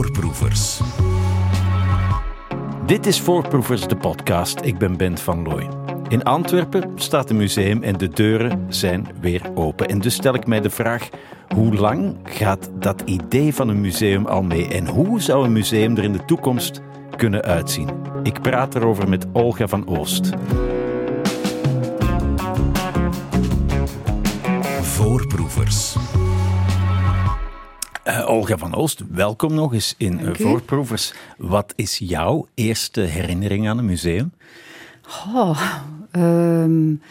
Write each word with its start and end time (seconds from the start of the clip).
Voorproevers. 0.00 0.80
Dit 2.86 3.06
is 3.06 3.20
Voorproevers, 3.20 3.88
de 3.88 3.96
podcast. 3.96 4.60
Ik 4.62 4.78
ben 4.78 4.96
Bent 4.96 5.20
van 5.20 5.42
Looy. 5.42 5.68
In 6.08 6.22
Antwerpen 6.22 6.92
staat 6.94 7.30
een 7.30 7.36
museum 7.36 7.82
en 7.82 7.98
de 7.98 8.08
deuren 8.08 8.66
zijn 8.68 9.06
weer 9.20 9.42
open. 9.54 9.88
En 9.88 9.98
dus 9.98 10.14
stel 10.14 10.34
ik 10.34 10.46
mij 10.46 10.60
de 10.60 10.70
vraag: 10.70 11.08
hoe 11.54 11.74
lang 11.74 12.16
gaat 12.24 12.70
dat 12.74 13.02
idee 13.04 13.54
van 13.54 13.68
een 13.68 13.80
museum 13.80 14.26
al 14.26 14.42
mee? 14.42 14.68
En 14.68 14.86
hoe 14.86 15.20
zou 15.20 15.44
een 15.44 15.52
museum 15.52 15.96
er 15.96 16.04
in 16.04 16.12
de 16.12 16.24
toekomst 16.24 16.80
kunnen 17.16 17.42
uitzien? 17.42 17.88
Ik 18.22 18.42
praat 18.42 18.74
erover 18.74 19.08
met 19.08 19.26
Olga 19.32 19.68
van 19.68 19.88
Oost. 19.88 20.30
Voorproevers. 24.82 25.96
Uh, 28.04 28.28
Olga 28.28 28.58
van 28.58 28.74
Oost, 28.74 29.02
welkom 29.10 29.54
nog 29.54 29.72
eens 29.72 29.94
in 29.98 30.20
Voorproevers. 30.32 31.12
Wat 31.36 31.72
is 31.76 31.98
jouw 31.98 32.46
eerste 32.54 33.00
herinnering 33.00 33.68
aan 33.68 33.78
een 33.78 33.84
museum? 33.84 34.32
Oh, 35.34 35.60
um, 36.16 37.02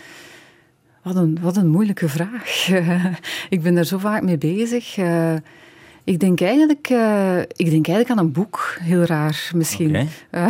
wat, 1.04 1.16
een, 1.16 1.38
wat 1.42 1.58
een 1.58 1.68
moeilijke 1.68 2.10
vraag. 2.10 2.68
ik 3.50 3.62
ben 3.62 3.78
er 3.78 3.86
zo 3.86 3.98
vaak 3.98 4.22
mee 4.24 4.38
bezig. 4.38 4.98
Uh, 4.98 5.34
ik 6.04 6.20
denk, 6.20 6.42
eigenlijk, 6.42 6.90
ik 7.56 7.70
denk 7.70 7.88
eigenlijk 7.88 8.10
aan 8.10 8.26
een 8.26 8.32
boek, 8.32 8.78
heel 8.82 9.04
raar 9.04 9.52
misschien. 9.56 10.08
Okay. 10.32 10.50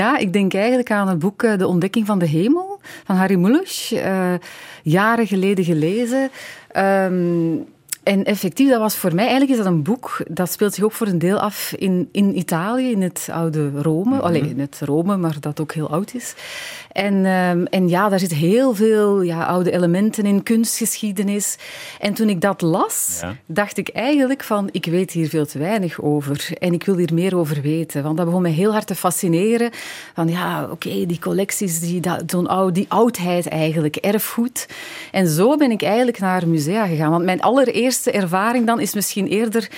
ja, 0.00 0.18
ik 0.18 0.32
denk 0.32 0.54
eigenlijk 0.54 0.90
aan 0.90 1.08
het 1.08 1.18
boek 1.18 1.58
De 1.58 1.66
Ontdekking 1.66 2.06
van 2.06 2.18
de 2.18 2.26
Hemel 2.26 2.80
van 3.04 3.16
Harry 3.16 3.36
Mulisch. 3.36 3.94
jaren 4.82 5.26
geleden 5.26 5.64
gelezen. 5.64 6.30
Um, 6.76 7.72
en 8.04 8.24
effectief, 8.24 8.70
dat 8.70 8.80
was 8.80 8.96
voor 8.96 9.14
mij 9.14 9.24
eigenlijk 9.24 9.50
is 9.50 9.64
dat 9.64 9.66
een 9.66 9.82
boek 9.82 10.22
dat 10.28 10.50
speelt 10.50 10.74
zich 10.74 10.84
ook 10.84 10.92
voor 10.92 11.06
een 11.06 11.18
deel 11.18 11.38
af 11.38 11.72
in, 11.76 12.08
in 12.12 12.38
Italië, 12.38 12.90
in 12.90 13.02
het 13.02 13.28
oude 13.32 13.70
Rome. 13.70 14.14
Mm 14.14 14.20
Alleen 14.20 14.48
in 14.48 14.60
het 14.60 14.80
Rome, 14.84 15.16
maar 15.16 15.36
dat 15.40 15.60
ook 15.60 15.72
heel 15.72 15.90
oud 15.90 16.14
is. 16.14 16.34
En, 16.92 17.14
um, 17.14 17.66
en 17.66 17.88
ja, 17.88 18.08
daar 18.08 18.18
zitten 18.18 18.38
heel 18.38 18.74
veel 18.74 19.22
ja, 19.22 19.44
oude 19.44 19.72
elementen 19.72 20.24
in, 20.26 20.42
kunstgeschiedenis. 20.42 21.56
En 22.00 22.14
toen 22.14 22.28
ik 22.28 22.40
dat 22.40 22.60
las, 22.60 23.18
ja. 23.20 23.36
dacht 23.46 23.78
ik 23.78 23.88
eigenlijk 23.88 24.42
van, 24.42 24.68
ik 24.72 24.84
weet 24.84 25.10
hier 25.10 25.28
veel 25.28 25.46
te 25.46 25.58
weinig 25.58 26.00
over. 26.00 26.48
En 26.58 26.72
ik 26.72 26.84
wil 26.84 26.96
hier 26.96 27.14
meer 27.14 27.36
over 27.36 27.62
weten. 27.62 28.02
Want 28.02 28.16
dat 28.16 28.26
begon 28.26 28.42
mij 28.42 28.50
heel 28.50 28.72
hard 28.72 28.86
te 28.86 28.94
fascineren. 28.94 29.70
Van 30.14 30.28
ja, 30.28 30.62
oké, 30.62 30.72
okay, 30.72 31.06
die 31.06 31.18
collecties, 31.18 31.80
die, 31.80 32.00
dat, 32.00 32.34
oud, 32.34 32.74
die 32.74 32.86
oudheid 32.88 33.48
eigenlijk, 33.48 33.96
erfgoed. 33.96 34.68
En 35.10 35.28
zo 35.28 35.56
ben 35.56 35.70
ik 35.70 35.82
eigenlijk 35.82 36.18
naar 36.18 36.48
musea 36.48 36.86
gegaan. 36.86 37.10
Want 37.10 37.24
mijn 37.24 37.40
allereerste 37.40 37.93
ervaring 38.02 38.66
dan 38.66 38.80
is 38.80 38.94
misschien 38.94 39.26
eerder 39.26 39.68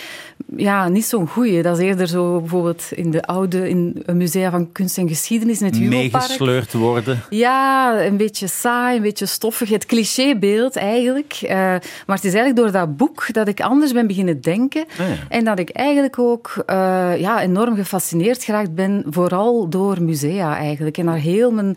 ja, 0.56 0.88
niet 0.88 1.04
zo'n 1.04 1.28
goeie. 1.28 1.62
Dat 1.62 1.78
is 1.78 1.84
eerder 1.84 2.06
zo 2.06 2.40
bijvoorbeeld 2.40 2.84
in 2.94 3.10
de 3.10 3.22
oude 3.22 3.68
in 3.68 4.02
een 4.06 4.16
musea 4.16 4.50
van 4.50 4.72
kunst 4.72 4.98
en 4.98 5.08
geschiedenis, 5.08 5.60
in 5.60 5.66
het 5.66 5.80
Meegesleurd 5.80 6.72
worden 6.72 7.22
ja, 7.30 8.00
een 8.04 8.16
beetje 8.16 8.46
saai, 8.46 8.96
een 8.96 9.02
beetje 9.02 9.26
stoffig. 9.26 9.68
Het 9.68 9.86
clichébeeld 9.86 10.76
eigenlijk. 10.76 11.38
Uh, 11.42 11.50
maar 11.50 12.16
het 12.16 12.24
is 12.24 12.34
eigenlijk 12.34 12.56
door 12.56 12.72
dat 12.72 12.96
boek 12.96 13.32
dat 13.32 13.48
ik 13.48 13.60
anders 13.60 13.92
ben 13.92 14.06
beginnen 14.06 14.40
denken. 14.40 14.84
Ah, 14.98 15.08
ja. 15.08 15.14
En 15.28 15.44
dat 15.44 15.58
ik 15.58 15.70
eigenlijk 15.70 16.18
ook 16.18 16.64
uh, 16.70 17.18
ja, 17.18 17.42
enorm 17.42 17.76
gefascineerd 17.76 18.44
geraakt 18.44 18.74
ben, 18.74 19.04
vooral 19.10 19.68
door 19.68 20.02
musea 20.02 20.56
eigenlijk. 20.56 20.98
En 20.98 21.06
daar 21.06 21.18
heel 21.18 21.50
mijn 21.50 21.76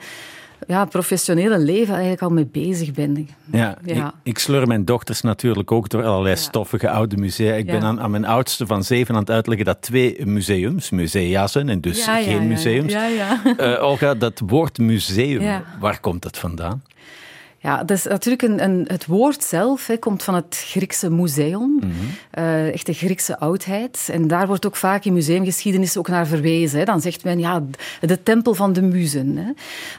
ja, 0.69 0.85
professionele 0.85 1.59
leven 1.59 1.93
eigenlijk 1.93 2.21
al 2.21 2.29
mee 2.29 2.45
bezig 2.45 2.91
ben. 2.91 3.29
Ja, 3.51 3.77
ja. 3.85 4.07
Ik, 4.07 4.13
ik, 4.23 4.39
sleur 4.39 4.67
mijn 4.67 4.85
dochters 4.85 5.21
natuurlijk 5.21 5.71
ook 5.71 5.89
door 5.89 6.03
allerlei 6.03 6.35
ja. 6.35 6.41
stoffige 6.41 6.89
oude 6.89 7.17
musea. 7.17 7.53
Ik 7.53 7.65
ben 7.65 7.81
aan, 7.81 7.99
aan, 8.01 8.11
mijn 8.11 8.25
oudste 8.25 8.65
van 8.65 8.83
zeven 8.83 9.15
aan 9.15 9.21
het 9.21 9.29
uitleggen 9.29 9.65
dat 9.65 9.81
twee 9.81 10.25
museums, 10.25 10.89
musea 10.89 11.47
zijn 11.47 11.69
en 11.69 11.81
dus 11.81 12.07
geen 12.07 12.47
museums. 12.47 12.93
Uh, 12.93 13.83
Olga, 13.83 14.13
dat 14.13 14.41
woord 14.45 14.77
museum, 14.77 15.61
waar 15.79 15.99
komt 15.99 16.21
dat 16.21 16.37
vandaan? 16.37 16.83
Ja, 17.61 17.83
dat 17.83 17.97
is 17.97 18.03
natuurlijk 18.03 18.41
een, 18.41 18.63
een, 18.63 18.85
het 18.87 19.05
woord 19.05 19.43
zelf 19.43 19.87
hè, 19.87 19.97
komt 19.97 20.23
van 20.23 20.35
het 20.35 20.63
Griekse 20.67 21.09
museum, 21.09 21.69
mm 21.69 21.79
-hmm. 21.81 22.43
uh, 22.43 22.67
echt 22.67 22.85
de 22.85 22.93
Griekse 22.93 23.39
oudheid. 23.39 24.09
En 24.11 24.27
daar 24.27 24.47
wordt 24.47 24.65
ook 24.65 24.75
vaak 24.75 25.05
in 25.05 25.13
museumgeschiedenis 25.13 25.97
ook 25.97 26.07
naar 26.07 26.27
verwezen. 26.27 26.79
Hè. 26.79 26.85
Dan 26.85 27.01
zegt 27.01 27.23
men, 27.23 27.39
ja, 27.39 27.63
de 28.01 28.23
tempel 28.23 28.53
van 28.53 28.73
de 28.73 28.81
muzen. 28.81 29.37
Hè. 29.37 29.51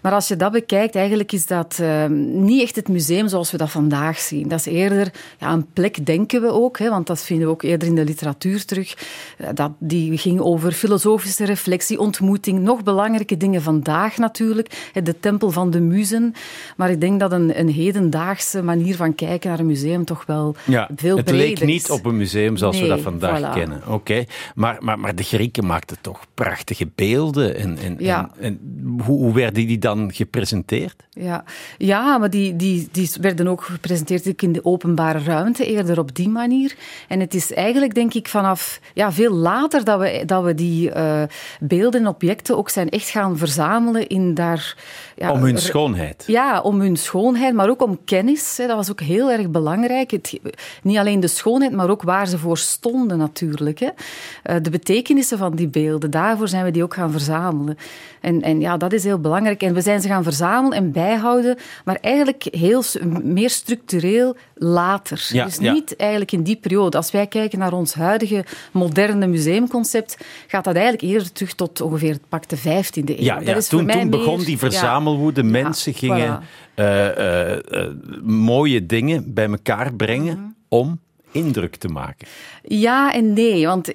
Maar 0.03 0.12
als 0.12 0.28
je 0.28 0.37
dat 0.37 0.53
bekijkt, 0.53 0.94
eigenlijk 0.94 1.32
is 1.32 1.47
dat 1.47 1.78
uh, 1.81 2.06
niet 2.32 2.62
echt 2.62 2.76
het 2.76 2.88
museum 2.88 3.28
zoals 3.28 3.50
we 3.50 3.56
dat 3.56 3.71
vandaag 3.71 4.19
zien. 4.19 4.48
Dat 4.48 4.59
is 4.59 4.66
eerder 4.66 5.12
ja, 5.38 5.53
een 5.53 5.66
plek, 5.72 6.06
denken 6.06 6.41
we 6.41 6.50
ook, 6.53 6.78
hè, 6.78 6.88
want 6.88 7.06
dat 7.06 7.22
vinden 7.22 7.47
we 7.47 7.53
ook 7.53 7.62
eerder 7.62 7.88
in 7.88 7.94
de 7.94 8.04
literatuur 8.04 8.65
terug. 8.65 8.97
Uh, 9.38 9.48
dat, 9.54 9.71
die 9.78 10.19
ging 10.19 10.41
over 10.41 10.72
filosofische 10.72 11.44
reflectie, 11.44 11.98
ontmoeting, 11.98 12.60
nog 12.60 12.82
belangrijke 12.82 13.37
dingen 13.37 13.62
vandaag 13.62 14.16
natuurlijk. 14.16 14.91
Hè, 14.92 15.03
de 15.03 15.21
tempel 15.21 15.50
van 15.50 15.71
de 15.71 15.81
muzen. 15.81 16.34
Maar 16.77 16.91
ik 16.91 17.00
denk 17.00 17.21
dat 17.21 17.32
een 17.32 17.50
een, 17.59 17.69
hedendaagse 17.69 18.62
manier 18.62 18.97
van 18.97 19.15
kijken 19.15 19.50
naar 19.50 19.59
een 19.59 19.66
museum 19.66 20.05
toch 20.05 20.27
wel 20.27 20.55
ja, 20.65 20.88
veel 20.97 21.16
het 21.16 21.25
breder 21.25 21.49
Het 21.49 21.59
leek 21.59 21.69
niet 21.69 21.91
op 21.91 22.05
een 22.05 22.16
museum 22.16 22.56
zoals 22.56 22.77
nee, 22.77 22.84
we 22.84 22.91
dat 22.91 23.00
vandaag 23.00 23.41
voilà. 23.41 23.53
kennen. 23.53 23.83
Oké, 23.83 23.93
okay. 23.93 24.28
maar, 24.55 24.77
maar, 24.81 24.99
maar 24.99 25.15
de 25.15 25.22
Grieken 25.22 25.66
maakten 25.66 25.97
toch 26.00 26.21
prachtige 26.34 26.89
beelden. 26.94 27.56
En, 27.56 27.78
en, 27.78 27.97
ja. 27.99 28.31
en, 28.39 28.44
en 28.44 29.00
hoe, 29.05 29.19
hoe, 29.19 29.34
werden 29.34 29.66
die 29.66 29.78
dan 29.78 30.12
gepresenteerd? 30.12 30.94
Ja, 31.10 31.44
ja 31.78 32.19
maar 32.19 32.31
die, 32.31 32.56
die, 32.56 32.89
die 32.93 33.10
werden 33.21 33.49
ook 33.49 33.62
gepresenteerd 33.62 34.43
in 34.43 34.53
de 34.53 34.65
openbare 34.65 35.19
ruimte, 35.19 35.66
eerder 35.66 35.99
op 35.99 36.15
die 36.15 36.28
manier. 36.28 36.75
En 37.09 37.21
het 37.21 37.34
is 37.34 37.53
eigenlijk, 37.53 37.94
denk 37.94 38.15
ik, 38.15 38.28
vanaf 38.28 38.81
ja, 38.94 39.12
veel 39.12 39.33
later 39.33 39.84
dat 39.84 40.00
we, 40.00 40.22
dat 40.27 40.44
we 40.44 40.55
die 40.55 40.94
uh, 40.94 41.22
beelden 41.60 42.00
en 42.00 42.06
objecten 42.06 42.56
ook 42.56 42.69
zijn 42.69 42.89
echt 42.89 43.09
gaan 43.09 43.39
verzamelen 43.39 44.06
in 44.06 44.34
daar... 44.34 44.77
Ja, 45.16 45.33
om 45.33 45.43
hun 45.43 45.59
schoonheid. 45.59 46.25
Ja, 46.27 46.60
om 46.60 46.81
hun 46.81 46.97
schoonheid, 46.97 47.40
maar 47.55 47.69
ook 47.69 47.83
om 47.83 47.99
kennis. 48.05 48.56
Hè. 48.56 48.67
Dat 48.67 48.77
was 48.77 48.91
ook 48.91 49.01
heel 49.01 49.31
erg 49.31 49.51
belangrijk. 49.51 50.11
Het, 50.11 50.39
niet 50.83 50.99
alleen 50.99 51.21
de 51.21 51.27
schoonheid, 51.27 51.73
maar 51.73 51.91
ook 51.91 52.03
waar 52.03 52.27
ze 52.27 52.39
voor 52.39 52.59
stonden 52.59 53.19
natuurlijk. 53.19 53.78
Hè. 53.78 53.87
Uh, 53.87 54.62
de 54.62 54.71
betekenissen 54.71 55.39
van 55.39 55.55
die 55.55 55.69
beelden, 55.69 56.11
daarvoor 56.11 56.49
zijn 56.49 56.65
we 56.65 56.71
die 56.71 56.83
ook 56.83 56.95
gaan 56.95 57.12
verzamelen. 57.12 57.78
En, 58.21 58.43
en 58.43 58.61
ja, 58.61 58.77
dat 58.77 58.93
is 58.93 59.05
heel 59.05 59.19
belangrijk. 59.19 59.62
En 59.62 59.75
we 59.75 59.81
zijn 59.81 60.01
ze 60.01 60.09
gaan 60.09 60.23
verzamelen 60.23 60.78
en 60.78 60.93
bijhouden, 60.93 61.56
maar 61.84 61.99
eigenlijk 62.01 62.47
heel, 62.51 62.83
meer 63.23 63.51
structureel 63.51 64.37
later. 64.55 65.28
Ja, 65.33 65.45
dus 65.45 65.57
ja. 65.57 65.72
niet 65.72 65.97
eigenlijk 65.97 66.33
in 66.33 66.43
die 66.43 66.57
periode. 66.57 66.97
Als 66.97 67.11
wij 67.11 67.27
kijken 67.27 67.59
naar 67.59 67.72
ons 67.72 67.95
huidige 67.95 68.45
moderne 68.72 69.27
museumconcept, 69.27 70.17
gaat 70.47 70.65
dat 70.65 70.75
eigenlijk 70.75 71.05
eerder 71.05 71.33
terug 71.33 71.55
tot 71.55 71.81
ongeveer 71.81 72.12
het 72.12 72.28
pak 72.28 72.49
de 72.49 72.59
15e 72.59 72.62
eeuw. 72.65 73.15
Ja, 73.17 73.39
dat 73.39 73.47
ja. 73.47 73.57
is 73.57 73.69
toen, 73.69 73.84
mij 73.84 74.01
toen 74.01 74.11
begon 74.11 74.37
meer, 74.37 74.47
die 74.47 74.59
verzamelwoede. 74.59 75.43
Mensen 75.43 75.95
gingen 75.95 76.41
voilà. 76.41 76.69
Uh, 76.81 77.19
uh, 77.19 77.59
uh, 77.71 77.89
mooie 78.23 78.87
dingen 78.87 79.35
bij 79.35 79.49
elkaar 79.49 79.95
brengen 79.95 80.37
-hmm. 80.37 80.55
om 80.69 81.01
indruk 81.33 81.77
te 81.77 81.89
maken. 81.89 82.27
Ja 82.63 83.13
en 83.15 83.33
nee, 83.33 83.67
want 83.67 83.93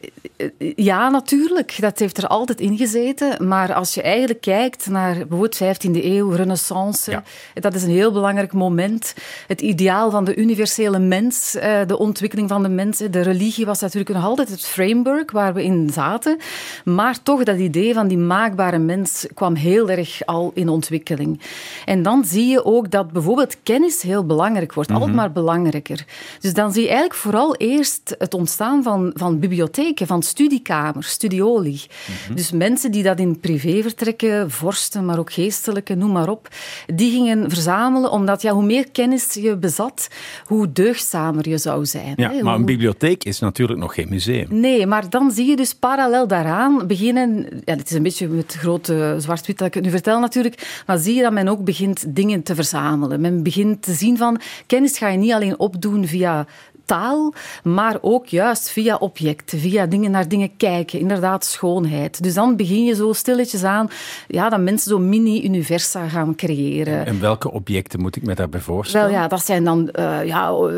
ja, 0.75 1.09
natuurlijk, 1.09 1.75
dat 1.79 2.00
heeft 2.00 2.18
er 2.18 2.28
altijd 2.28 2.59
in 2.59 2.78
gezeten. 2.78 3.47
Maar 3.47 3.73
als 3.73 3.94
je 3.94 4.01
eigenlijk 4.01 4.41
kijkt 4.41 4.88
naar 4.88 5.13
bijvoorbeeld 5.28 5.63
15e 5.63 6.03
eeuw, 6.03 6.29
renaissance, 6.29 7.12
ja. 7.12 7.24
dat 7.53 7.74
is 7.74 7.84
een 7.84 7.90
heel 7.90 8.12
belangrijk 8.12 8.53
moment. 8.53 9.13
Het 9.47 9.62
ideaal 9.62 10.12
van 10.12 10.25
de 10.25 10.35
universele 10.35 11.00
mens, 11.00 11.51
de 11.88 11.97
ontwikkeling 11.97 12.50
van 12.50 12.63
de 12.63 12.69
mens. 12.69 12.97
De 12.97 13.22
religie 13.22 13.66
was 13.66 13.79
natuurlijk 13.79 14.16
nog 14.16 14.24
altijd 14.24 14.50
het 14.50 14.66
framework 14.66 15.31
waar 15.31 15.53
we 15.53 15.63
in 15.63 15.90
zaten. 15.94 16.38
Maar 16.84 17.24
toch, 17.24 17.44
dat 17.44 17.57
idee 17.57 17.94
van 17.94 18.07
die 18.07 18.18
maakbare 18.18 18.78
mens 18.78 19.25
kwam 19.34 19.56
heel 19.56 19.90
erg 19.90 20.25
al 20.25 20.51
in 20.53 20.69
ontwikkeling. 20.69 21.41
En 21.85 22.03
dan 22.03 22.25
zie 22.25 22.47
je 22.47 22.66
ook 22.66 22.91
dat 22.91 23.12
bijvoorbeeld 23.12 23.57
kennis 23.63 24.01
heel 24.01 24.25
belangrijk 24.25 24.74
wordt, 24.74 24.90
mm 24.90 24.95
-hmm. 24.95 25.06
altijd 25.06 25.22
maar 25.22 25.31
belangrijker. 25.31 26.06
Dus 26.40 26.54
dan 26.54 26.74
zie 26.74 26.81
je 26.81 26.89
eigenlijk 26.89 27.19
vooral 27.25 27.56
eerst 27.56 28.16
het 28.18 28.33
ontstaan 28.33 28.83
van, 28.83 29.12
van 29.13 29.39
bibliotheken, 29.39 30.07
van 30.07 30.24
studiekamers, 30.24 31.10
studioli. 31.10 31.72
Mm 31.72 32.16
-hmm. 32.27 32.36
Dus 32.36 32.51
mensen 32.51 32.92
die 32.92 33.04
dat 33.04 33.19
in 33.19 33.39
privé 33.39 33.81
vertrekken, 33.81 34.51
vorsten, 34.51 35.06
maar 35.06 35.19
ook 35.19 35.33
geestelijke, 35.33 35.95
noem 35.95 36.12
maar 36.12 36.30
op, 36.30 36.48
die 36.86 37.12
gingen 37.12 37.50
verzamelen, 37.50 38.12
omdat 38.12 38.42
ja, 38.42 38.51
hoe 38.51 38.66
meer 38.66 38.92
kennis 38.92 39.33
je 39.33 39.57
bezat, 39.57 40.07
hoe 40.45 40.72
deugdzamer 40.72 41.50
je 41.50 41.57
zou 41.57 41.86
zijn. 41.86 42.13
Ja, 42.16 42.31
hè? 42.31 42.44
maar 42.44 42.56
een 42.56 42.66
bibliotheek 42.66 43.24
is 43.24 43.39
natuurlijk 43.39 43.80
nog 43.80 43.94
geen 43.94 44.10
museum. 44.10 44.48
Nee, 44.50 44.86
maar 44.88 45.10
dan 45.10 45.31
zie 45.31 45.45
je 45.50 45.56
dus 45.56 45.74
parallel 45.74 46.28
daaraan 46.28 46.88
beginnen, 46.88 47.48
ja, 47.66 47.75
het 47.75 47.89
is 47.89 47.95
een 47.95 48.04
beetje 48.04 48.28
met 48.28 48.54
grote 48.54 49.16
zwart-wit 49.19 49.57
dat 49.57 49.68
ik 49.68 49.74
het 49.74 49.83
nu 49.83 49.89
vertel 49.89 50.19
natuurlijk, 50.19 50.81
maar 50.86 50.98
zie 50.98 51.16
je 51.16 51.21
dat 51.21 51.33
men 51.33 51.48
ook 51.48 51.63
begint 51.63 52.16
dingen 52.16 52.44
te 52.44 52.56
verzamelen. 52.56 53.21
Men 53.21 53.44
begint 53.44 53.81
te 53.81 53.94
zien 53.94 54.18
van, 54.18 54.42
kennis 54.66 54.98
ga 54.98 55.07
je 55.07 55.18
niet 55.18 55.31
alleen 55.31 55.60
opdoen 55.60 56.07
via 56.07 56.45
taal, 56.85 57.33
maar 57.63 57.97
ook 58.01 58.25
juist 58.25 58.69
via 58.69 58.95
objecten, 58.95 59.59
via 59.59 59.85
dingen 59.85 60.11
naar 60.11 60.27
dingen 60.27 60.57
kijken, 60.57 60.99
inderdaad 60.99 61.45
schoonheid. 61.45 62.23
Dus 62.23 62.33
dan 62.33 62.55
begin 62.55 62.83
je 62.83 62.95
zo 62.95 63.13
stilletjes 63.13 63.63
aan 63.63 63.89
ja, 64.27 64.49
dat 64.49 64.59
mensen 64.59 64.89
zo 64.89 64.99
mini-universa 64.99 66.07
gaan 66.07 66.35
creëren. 66.35 67.05
En 67.05 67.19
welke 67.19 67.51
objecten 67.51 68.01
moet 68.01 68.15
ik 68.15 68.23
me 68.23 68.35
daarbij 68.35 68.59
voorstellen? 68.59 69.09
Wel 69.09 69.19
ja, 69.19 69.27
dat 69.27 69.45
zijn 69.45 69.63
dan 69.63 69.89
uh, 69.99 70.25
ja, 70.25 70.51
uh, 70.51 70.71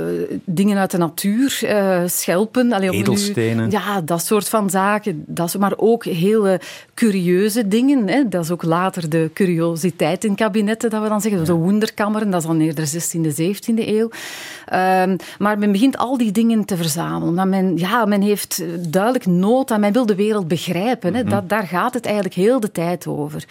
dingen 0.44 0.78
uit 0.78 0.92
de 0.92 0.98
natuur, 0.98 1.60
uh, 1.64 2.02
schelpen. 2.06 2.72
Allee, 2.72 2.90
Edelstenen. 2.90 3.72
ja, 3.72 4.02
dat 4.02 4.26
soort 4.26 4.50
van 4.50 4.70
zaken. 4.70 5.24
Dat 5.28 5.48
is, 5.48 5.58
maar 5.58 5.74
ook 5.76 6.06
hele 6.06 6.60
curieuze 6.94 7.68
dingen. 7.68 8.08
Hè. 8.08 8.28
Dat 8.28 8.44
is 8.44 8.52
ook 8.52 8.64
later 8.64 9.10
de 9.10 9.30
curiositeitenkabinetten, 9.34 10.90
dat 10.90 11.02
we 11.02 11.10
dan 11.10 11.22
zeggen. 11.22 11.40
Ja. 11.40 11.46
De 11.46 11.54
wonderkammeren, 11.54 12.30
dat 12.30 12.42
is 12.42 12.48
dan 12.48 12.60
eerder 12.60 12.88
16e, 12.88 13.32
17e 13.32 13.88
eeuw. 13.88 14.10
Um, 14.74 15.16
maar 15.40 15.58
men 15.60 15.72
begint 15.72 15.97
al 15.98 16.18
die 16.18 16.32
dingen 16.32 16.66
te 16.66 16.78
verzamelen. 16.78 17.34
Maar 17.34 17.48
men, 17.48 17.78
ja, 17.78 18.06
men 18.06 18.22
heeft 18.22 18.64
duidelijk 18.92 19.26
nood 19.26 19.72
aan, 19.72 19.80
men 19.80 19.94
wil 19.94 20.06
de 20.06 20.16
wereld 20.16 20.48
begrijpen. 20.48 21.14
Hè. 21.14 21.22
Mm 21.22 21.28
-hmm. 21.28 21.36
dat, 21.36 21.50
daar 21.50 21.68
gaat 21.68 21.94
het 21.94 22.06
eigenlijk 22.06 22.36
heel 22.36 22.60
de 22.60 22.72
tijd 22.72 23.08
over. 23.08 23.44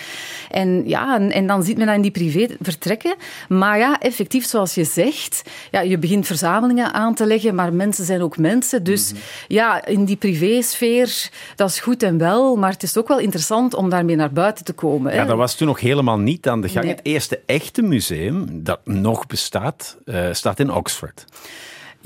En, 0.50 0.88
ja, 0.88 1.14
en, 1.16 1.32
en 1.32 1.46
dan 1.46 1.62
ziet 1.62 1.76
men 1.76 1.86
dat 1.86 1.96
in 1.96 2.02
die 2.02 2.10
privé 2.10 2.46
vertrekken. 2.60 3.14
Maar 3.48 3.78
ja, 3.78 4.00
effectief, 4.00 4.46
zoals 4.46 4.74
je 4.74 4.84
zegt, 4.84 5.42
ja, 5.70 5.80
je 5.80 5.98
begint 5.98 6.26
verzamelingen 6.26 6.92
aan 6.92 7.14
te 7.14 7.26
leggen, 7.26 7.54
maar 7.54 7.72
mensen 7.72 8.04
zijn 8.04 8.22
ook 8.22 8.36
mensen. 8.36 8.84
Dus 8.84 9.12
mm 9.12 9.18
-hmm. 9.18 9.56
ja, 9.56 9.84
in 9.84 10.04
die 10.04 10.16
privésfeer, 10.16 11.30
dat 11.56 11.68
is 11.68 11.80
goed 11.80 12.02
en 12.02 12.18
wel, 12.18 12.56
maar 12.56 12.70
het 12.70 12.82
is 12.82 12.96
ook 12.96 13.08
wel 13.08 13.18
interessant 13.18 13.74
om 13.74 13.90
daarmee 13.90 14.16
naar 14.16 14.32
buiten 14.32 14.64
te 14.64 14.72
komen. 14.72 15.12
Hè. 15.12 15.18
Ja, 15.18 15.24
dat 15.24 15.36
was 15.36 15.54
toen 15.54 15.66
nog 15.66 15.80
helemaal 15.80 16.18
niet 16.18 16.48
aan 16.48 16.60
de 16.60 16.68
gang. 16.68 16.84
Nee. 16.84 16.94
Het 16.94 17.06
eerste 17.06 17.40
echte 17.46 17.82
museum 17.82 18.46
dat 18.50 18.80
nog 18.84 19.26
bestaat, 19.26 19.96
uh, 20.04 20.28
staat 20.32 20.60
in 20.60 20.72
Oxford. 20.72 21.24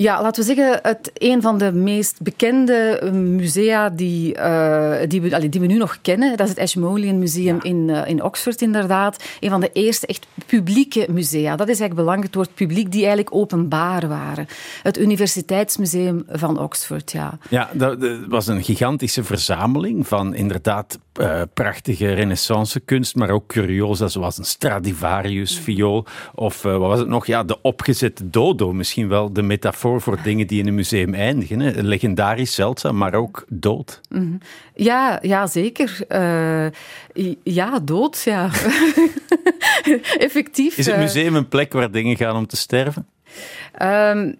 Ja, 0.01 0.21
laten 0.21 0.41
we 0.45 0.55
zeggen, 0.55 0.79
het, 0.81 1.11
een 1.13 1.41
van 1.41 1.57
de 1.57 1.71
meest 1.71 2.21
bekende 2.21 3.09
musea 3.13 3.89
die, 3.89 4.37
uh, 4.37 4.95
die, 5.07 5.21
we, 5.21 5.35
allee, 5.35 5.49
die 5.49 5.61
we 5.61 5.67
nu 5.67 5.77
nog 5.77 5.97
kennen, 6.01 6.37
dat 6.37 6.47
is 6.47 6.53
het 6.53 6.59
Ashmolean 6.61 7.19
Museum 7.19 7.55
ja. 7.55 7.63
in, 7.63 7.87
uh, 7.87 8.07
in 8.07 8.23
Oxford 8.23 8.61
inderdaad. 8.61 9.23
Een 9.39 9.49
van 9.49 9.59
de 9.59 9.69
eerste 9.73 10.07
echt 10.07 10.27
publieke 10.45 11.07
musea. 11.09 11.55
Dat 11.55 11.69
is 11.69 11.79
eigenlijk 11.79 11.95
belangrijk, 11.95 12.25
het 12.25 12.35
woord 12.35 12.53
publiek, 12.53 12.91
die 12.91 12.99
eigenlijk 13.05 13.35
openbaar 13.35 14.07
waren. 14.07 14.47
Het 14.83 14.97
Universiteitsmuseum 14.97 16.23
van 16.29 16.59
Oxford, 16.59 17.11
ja. 17.11 17.37
Ja, 17.49 17.69
dat, 17.73 18.01
dat 18.01 18.19
was 18.27 18.47
een 18.47 18.63
gigantische 18.63 19.23
verzameling 19.23 20.07
van 20.07 20.33
inderdaad 20.33 20.99
uh, 21.19 21.41
prachtige 21.53 22.13
renaissance 22.13 22.79
kunst, 22.79 23.15
maar 23.15 23.29
ook 23.29 23.47
curiosa, 23.47 24.07
zoals 24.07 24.37
een 24.37 24.45
Stradivarius 24.45 25.59
viool 25.59 26.05
of 26.35 26.61
wat 26.61 26.79
was 26.79 26.99
het 26.99 27.07
nog? 27.07 27.25
Ja, 27.25 27.43
de 27.43 27.61
opgezette 27.61 28.29
dodo, 28.29 28.73
misschien 28.73 29.07
wel 29.07 29.33
de 29.33 29.41
metafoor 29.41 30.01
voor 30.01 30.17
dingen 30.23 30.47
die 30.47 30.59
in 30.59 30.67
een 30.67 30.75
museum 30.75 31.13
eindigen. 31.13 31.59
Hè. 31.59 31.81
Legendarisch, 31.81 32.53
zeldzaam, 32.53 32.97
maar 32.97 33.13
ook 33.13 33.45
dood. 33.49 34.01
Mm 34.09 34.19
-hmm. 34.19 34.39
Ja, 34.75 35.19
ja, 35.21 35.47
zeker. 35.47 35.97
Uh, 36.09 36.65
ja, 37.43 37.79
dood, 37.79 38.21
ja. 38.21 38.49
Effectief. 40.17 40.77
Is 40.77 40.85
het 40.85 40.97
museum 40.97 41.35
een 41.35 41.47
plek 41.47 41.73
waar 41.73 41.91
dingen 41.91 42.17
gaan 42.17 42.35
om 42.35 42.47
te 42.47 42.57
sterven? 42.57 43.07
Um, 43.81 44.35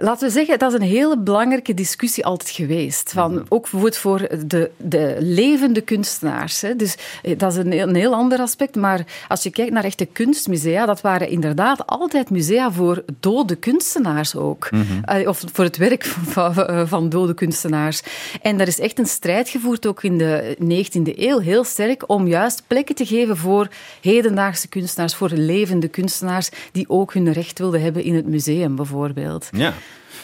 Laten 0.00 0.26
we 0.26 0.32
zeggen, 0.32 0.58
dat 0.58 0.72
is 0.72 0.78
een 0.78 0.86
hele 0.86 1.18
belangrijke 1.18 1.74
discussie 1.74 2.24
altijd 2.24 2.50
geweest. 2.50 3.12
Van, 3.12 3.46
ook 3.48 3.60
bijvoorbeeld 3.60 3.96
voor 3.96 4.28
de, 4.46 4.70
de 4.76 5.16
levende 5.18 5.80
kunstenaars. 5.80 6.60
Hè. 6.60 6.76
Dus 6.76 6.96
dat 7.36 7.52
is 7.52 7.58
een, 7.58 7.78
een 7.78 7.94
heel 7.94 8.14
ander 8.14 8.38
aspect. 8.38 8.76
Maar 8.76 9.04
als 9.28 9.42
je 9.42 9.50
kijkt 9.50 9.72
naar 9.72 9.84
echte 9.84 10.04
kunstmusea, 10.04 10.86
dat 10.86 11.00
waren 11.00 11.28
inderdaad 11.28 11.86
altijd 11.86 12.30
musea 12.30 12.72
voor 12.72 13.04
dode 13.20 13.56
kunstenaars 13.56 14.36
ook. 14.36 14.70
Mm 14.70 14.86
-hmm. 15.04 15.26
Of 15.26 15.42
voor 15.52 15.64
het 15.64 15.76
werk 15.76 16.04
van, 16.04 16.54
van 16.88 17.08
dode 17.08 17.34
kunstenaars. 17.34 18.02
En 18.42 18.58
daar 18.58 18.66
is 18.66 18.80
echt 18.80 18.98
een 18.98 19.06
strijd 19.06 19.48
gevoerd, 19.48 19.86
ook 19.86 20.02
in 20.02 20.18
de 20.18 20.56
19e 20.62 21.18
eeuw, 21.18 21.38
heel 21.38 21.64
sterk, 21.64 22.08
om 22.08 22.26
juist 22.26 22.62
plekken 22.66 22.94
te 22.94 23.06
geven 23.06 23.36
voor 23.36 23.68
hedendaagse 24.00 24.68
kunstenaars, 24.68 25.14
voor 25.14 25.30
levende 25.30 25.88
kunstenaars, 25.88 26.50
die 26.72 26.88
ook 26.88 27.14
hun 27.14 27.32
recht 27.32 27.58
wilden 27.58 27.82
hebben 27.82 28.02
in 28.02 28.14
het 28.14 28.26
museum, 28.26 28.76
bijvoorbeeld. 28.76 29.48
Ja. 29.52 29.74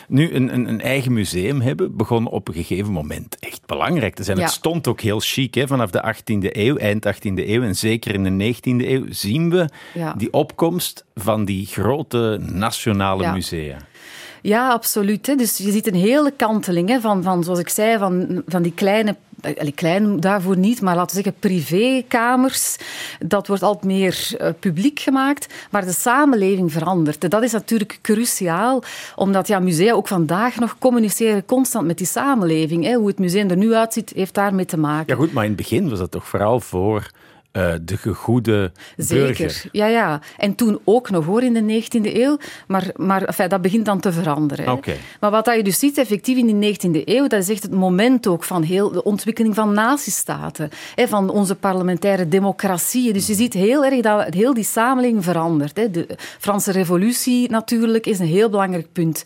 Nu, 0.08 0.34
een, 0.34 0.55
een, 0.55 0.69
een, 0.69 0.81
eigen 0.81 1.12
museum 1.12 1.61
hebben 1.61 1.96
begon 1.96 2.26
op 2.26 2.49
een 2.49 2.55
gegeven 2.55 2.93
moment 2.93 3.37
echt 3.40 3.66
belangrijk 3.66 4.14
te 4.14 4.22
zijn. 4.22 4.37
Ja. 4.37 4.43
Het 4.43 4.52
stond 4.52 4.88
ook 4.88 5.00
heel 5.00 5.20
chic 5.20 5.55
hè? 5.55 5.66
vanaf 5.66 5.90
de 5.90 6.14
18e 6.14 6.56
eeuw, 6.56 6.76
eind 6.76 7.06
18e 7.06 7.34
eeuw 7.34 7.62
en 7.62 7.76
zeker 7.76 8.14
in 8.14 8.38
de 8.38 8.55
19e 8.55 8.87
eeuw 8.87 9.05
zien 9.08 9.50
we 9.50 9.69
ja. 9.94 10.14
die 10.16 10.32
opkomst 10.32 11.05
van 11.14 11.44
die 11.44 11.66
grote 11.66 12.40
nationale 12.43 13.22
ja. 13.22 13.32
musea. 13.32 13.76
Ja, 14.43 14.70
absoluut. 14.70 15.26
Hè. 15.26 15.34
Dus 15.34 15.58
je 15.58 15.70
ziet 15.70 15.87
een 15.87 15.94
hele 15.94 16.32
kanteling 16.37 16.88
hè, 16.88 17.00
van, 17.00 17.22
van, 17.22 17.44
zoals 17.44 17.58
ik 17.58 17.69
zei, 17.69 17.99
van, 17.99 18.43
van 18.46 18.62
die 18.62 18.72
kleine 18.72 19.17
klein 19.75 20.20
daarvoor 20.20 20.56
niet, 20.56 20.81
maar 20.81 20.96
laten 20.96 21.17
we 21.17 21.23
zeggen 21.23 21.41
privékamers. 21.41 22.76
Dat 23.19 23.46
wordt 23.46 23.62
altijd 23.62 23.85
meer 23.85 24.37
uh, 24.41 24.49
publiek 24.61 25.00
gemaakt, 25.00 25.55
maar 25.70 25.85
de 25.85 25.93
samenleving 25.93 26.73
verandert. 26.73 27.25
En 27.25 27.31
dat 27.31 27.43
is 27.43 27.52
natuurlijk 27.52 27.99
cruciaal, 28.02 28.82
omdat 29.17 29.46
ja, 29.46 29.58
musea 29.58 29.93
ook 29.93 30.08
vandaag 30.08 30.56
nog 30.58 30.76
communiceren 30.79 31.44
constant 31.44 31.87
met 31.87 31.99
die 31.99 32.06
samenleving. 32.06 32.85
Hè. 32.85 32.94
Hoe 32.94 33.08
het 33.08 33.19
museum 33.19 33.50
er 33.50 33.56
nu 33.56 33.75
uitziet, 33.75 34.12
heeft 34.14 34.35
daarmee 34.35 34.64
te 34.64 34.79
maken. 34.79 35.14
Ja 35.14 35.20
goed, 35.20 35.32
maar 35.32 35.44
in 35.44 35.50
het 35.50 35.58
begin 35.58 35.91
was 35.91 35.99
dat 35.99 36.11
toch 36.11 36.29
vooral 36.29 36.61
voor 36.61 37.11
uh, 37.56 37.73
de 37.83 37.97
gegoede 37.97 38.73
Zeker, 38.97 39.27
burger. 39.27 39.69
ja, 39.73 39.87
ja. 39.87 40.21
En 40.37 40.55
toen 40.55 40.79
ook 40.85 41.11
nog 41.11 41.25
hoor, 41.25 41.43
in 41.43 41.53
de 41.53 41.83
19e 41.83 42.17
eeuw. 42.17 42.37
Maar, 42.67 42.91
maar 42.97 43.23
enfin, 43.23 43.49
dat 43.49 43.62
begint 43.62 43.85
dan 43.85 44.01
te 44.01 44.12
veranderen. 44.12 44.73
Okay. 44.73 44.97
Maar 45.21 45.31
wat 45.31 45.45
dat 45.45 45.56
je 45.56 45.62
dus 45.62 45.79
ziet, 45.79 45.99
effectief 45.99 46.37
in 46.37 46.61
de 46.61 46.75
19e 46.75 47.05
eeuw, 47.05 47.27
dat 47.27 47.41
is 47.43 47.49
echt 47.49 47.62
het 47.62 47.73
moment 47.73 48.27
ook 48.27 48.45
van 48.45 48.62
heel 48.62 48.91
de 48.91 49.03
ontwikkeling 49.03 49.55
van 49.55 49.73
nazistaten. 49.73 50.71
Hè, 50.95 51.09
van 51.09 51.31
onze 51.31 51.55
parlementaire 51.55 52.29
democratieën. 52.29 53.12
Dus 53.12 53.27
je 53.27 53.35
ziet 53.35 53.53
heel 53.53 53.85
erg 53.85 54.01
dat 54.01 54.35
heel 54.35 54.55
die 54.55 54.65
samenleving 54.65 55.25
verandert. 55.25 55.77
Hè. 55.77 55.91
De 55.91 56.17
Franse 56.39 56.73
revolutie 56.73 57.51
natuurlijk 57.51 58.06
is 58.06 58.19
een 58.19 58.27
heel 58.27 58.51
belangrijk 58.51 58.93
punt. 58.93 59.23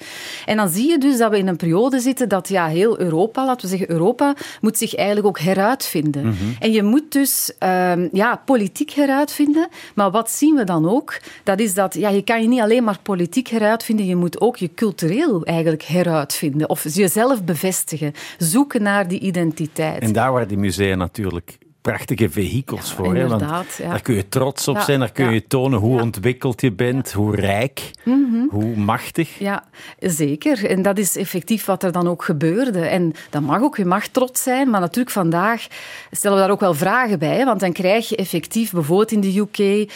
En 0.47 0.57
dan 0.57 0.69
zie 0.69 0.89
je 0.89 0.99
dus 0.99 1.19
dat 1.19 1.31
we 1.31 1.39
in 1.39 1.49
een 1.49 1.57
periode 1.57 2.01
zitten 2.01 2.29
dat 2.29 2.49
ja, 2.49 2.67
heel 2.67 3.01
Europa, 3.01 3.47
laten 3.47 3.63
we 3.63 3.77
zeggen 3.77 3.91
Europa, 3.91 4.35
moet 4.61 4.79
zich 4.79 4.95
eigenlijk 4.95 5.27
ook 5.27 5.39
heruitvinden. 5.39 6.25
Mm 6.25 6.35
-hmm. 6.39 6.57
En 6.59 6.73
je 6.73 6.83
moet 6.83 7.13
dus... 7.13 7.53
Um, 7.59 8.09
ja, 8.19 8.43
politiek 8.45 8.91
heruitvinden. 8.91 9.69
Maar 9.95 10.11
wat 10.11 10.31
zien 10.31 10.55
we 10.55 10.65
dan 10.65 10.89
ook? 10.89 11.21
Dat 11.45 11.61
is 11.61 11.75
dat 11.75 11.95
ja, 11.95 12.09
je 12.09 12.23
kan 12.23 12.43
je 12.43 12.49
niet 12.49 12.61
alleen 12.61 12.85
maar 12.85 12.99
politiek 13.03 13.49
heruitvinden, 13.49 14.07
je 14.07 14.17
moet 14.17 14.41
ook 14.41 14.57
je 14.57 14.75
cultureel 14.75 15.45
eigenlijk 15.45 15.83
heruitvinden. 15.83 16.69
Of 16.69 16.95
jezelf 16.95 17.45
bevestigen. 17.45 18.13
Zoeken 18.39 18.83
naar 18.83 19.09
die 19.09 19.21
identiteit. 19.21 20.03
En 20.03 20.13
daar 20.13 20.33
waren 20.33 20.49
die 20.49 20.59
musea 20.59 20.95
natuurlijk 20.95 21.59
prachtige 21.89 22.31
vehikels 22.31 22.89
ja, 22.89 22.95
voor. 22.95 23.15
Hè? 23.15 23.29
Want 23.29 23.41
ja. 23.79 23.89
daar 23.89 24.03
kun 24.03 24.15
je 24.15 24.29
trots 24.29 24.69
op 24.69 24.77
ja, 24.77 24.83
zijn, 24.83 25.01
daar 25.01 25.13
kun 25.13 25.33
je 25.33 25.47
tonen 25.47 25.79
hoe 25.79 26.01
ontwikkeld 26.01 26.61
je 26.61 26.73
bent, 26.73 27.13
hoe 27.13 27.37
rijk, 27.37 27.91
mm 28.05 28.29
-hmm. 28.31 28.49
hoe 28.51 28.77
machtig. 28.77 29.39
Ja, 29.39 29.65
zeker. 29.99 30.71
En 30.71 30.83
dat 30.83 30.99
is 30.99 31.17
effectief 31.17 31.65
wat 31.65 31.83
er 31.83 31.93
dan 31.93 32.09
ook 32.09 32.25
gebeurde. 32.25 32.81
En 32.81 33.13
dat 33.31 33.43
mag 33.43 33.63
ook, 33.63 33.77
je 33.77 33.85
mag 33.85 34.07
trots 34.07 34.43
zijn, 34.43 34.71
maar 34.71 34.81
natuurlijk 34.81 35.11
vandaag 35.11 35.67
stellen 36.11 36.37
we 36.37 36.43
daar 36.43 36.53
ook 36.53 36.61
wel 36.61 36.75
vragen 36.75 37.19
bij. 37.19 37.45
Want 37.45 37.61
dan 37.61 37.73
krijg 37.73 38.09
je 38.09 38.17
effectief 38.17 38.73
bijvoorbeeld 38.73 39.13
in 39.13 39.21
de 39.21 39.39
UK 39.39 39.59
uh, 39.59 39.87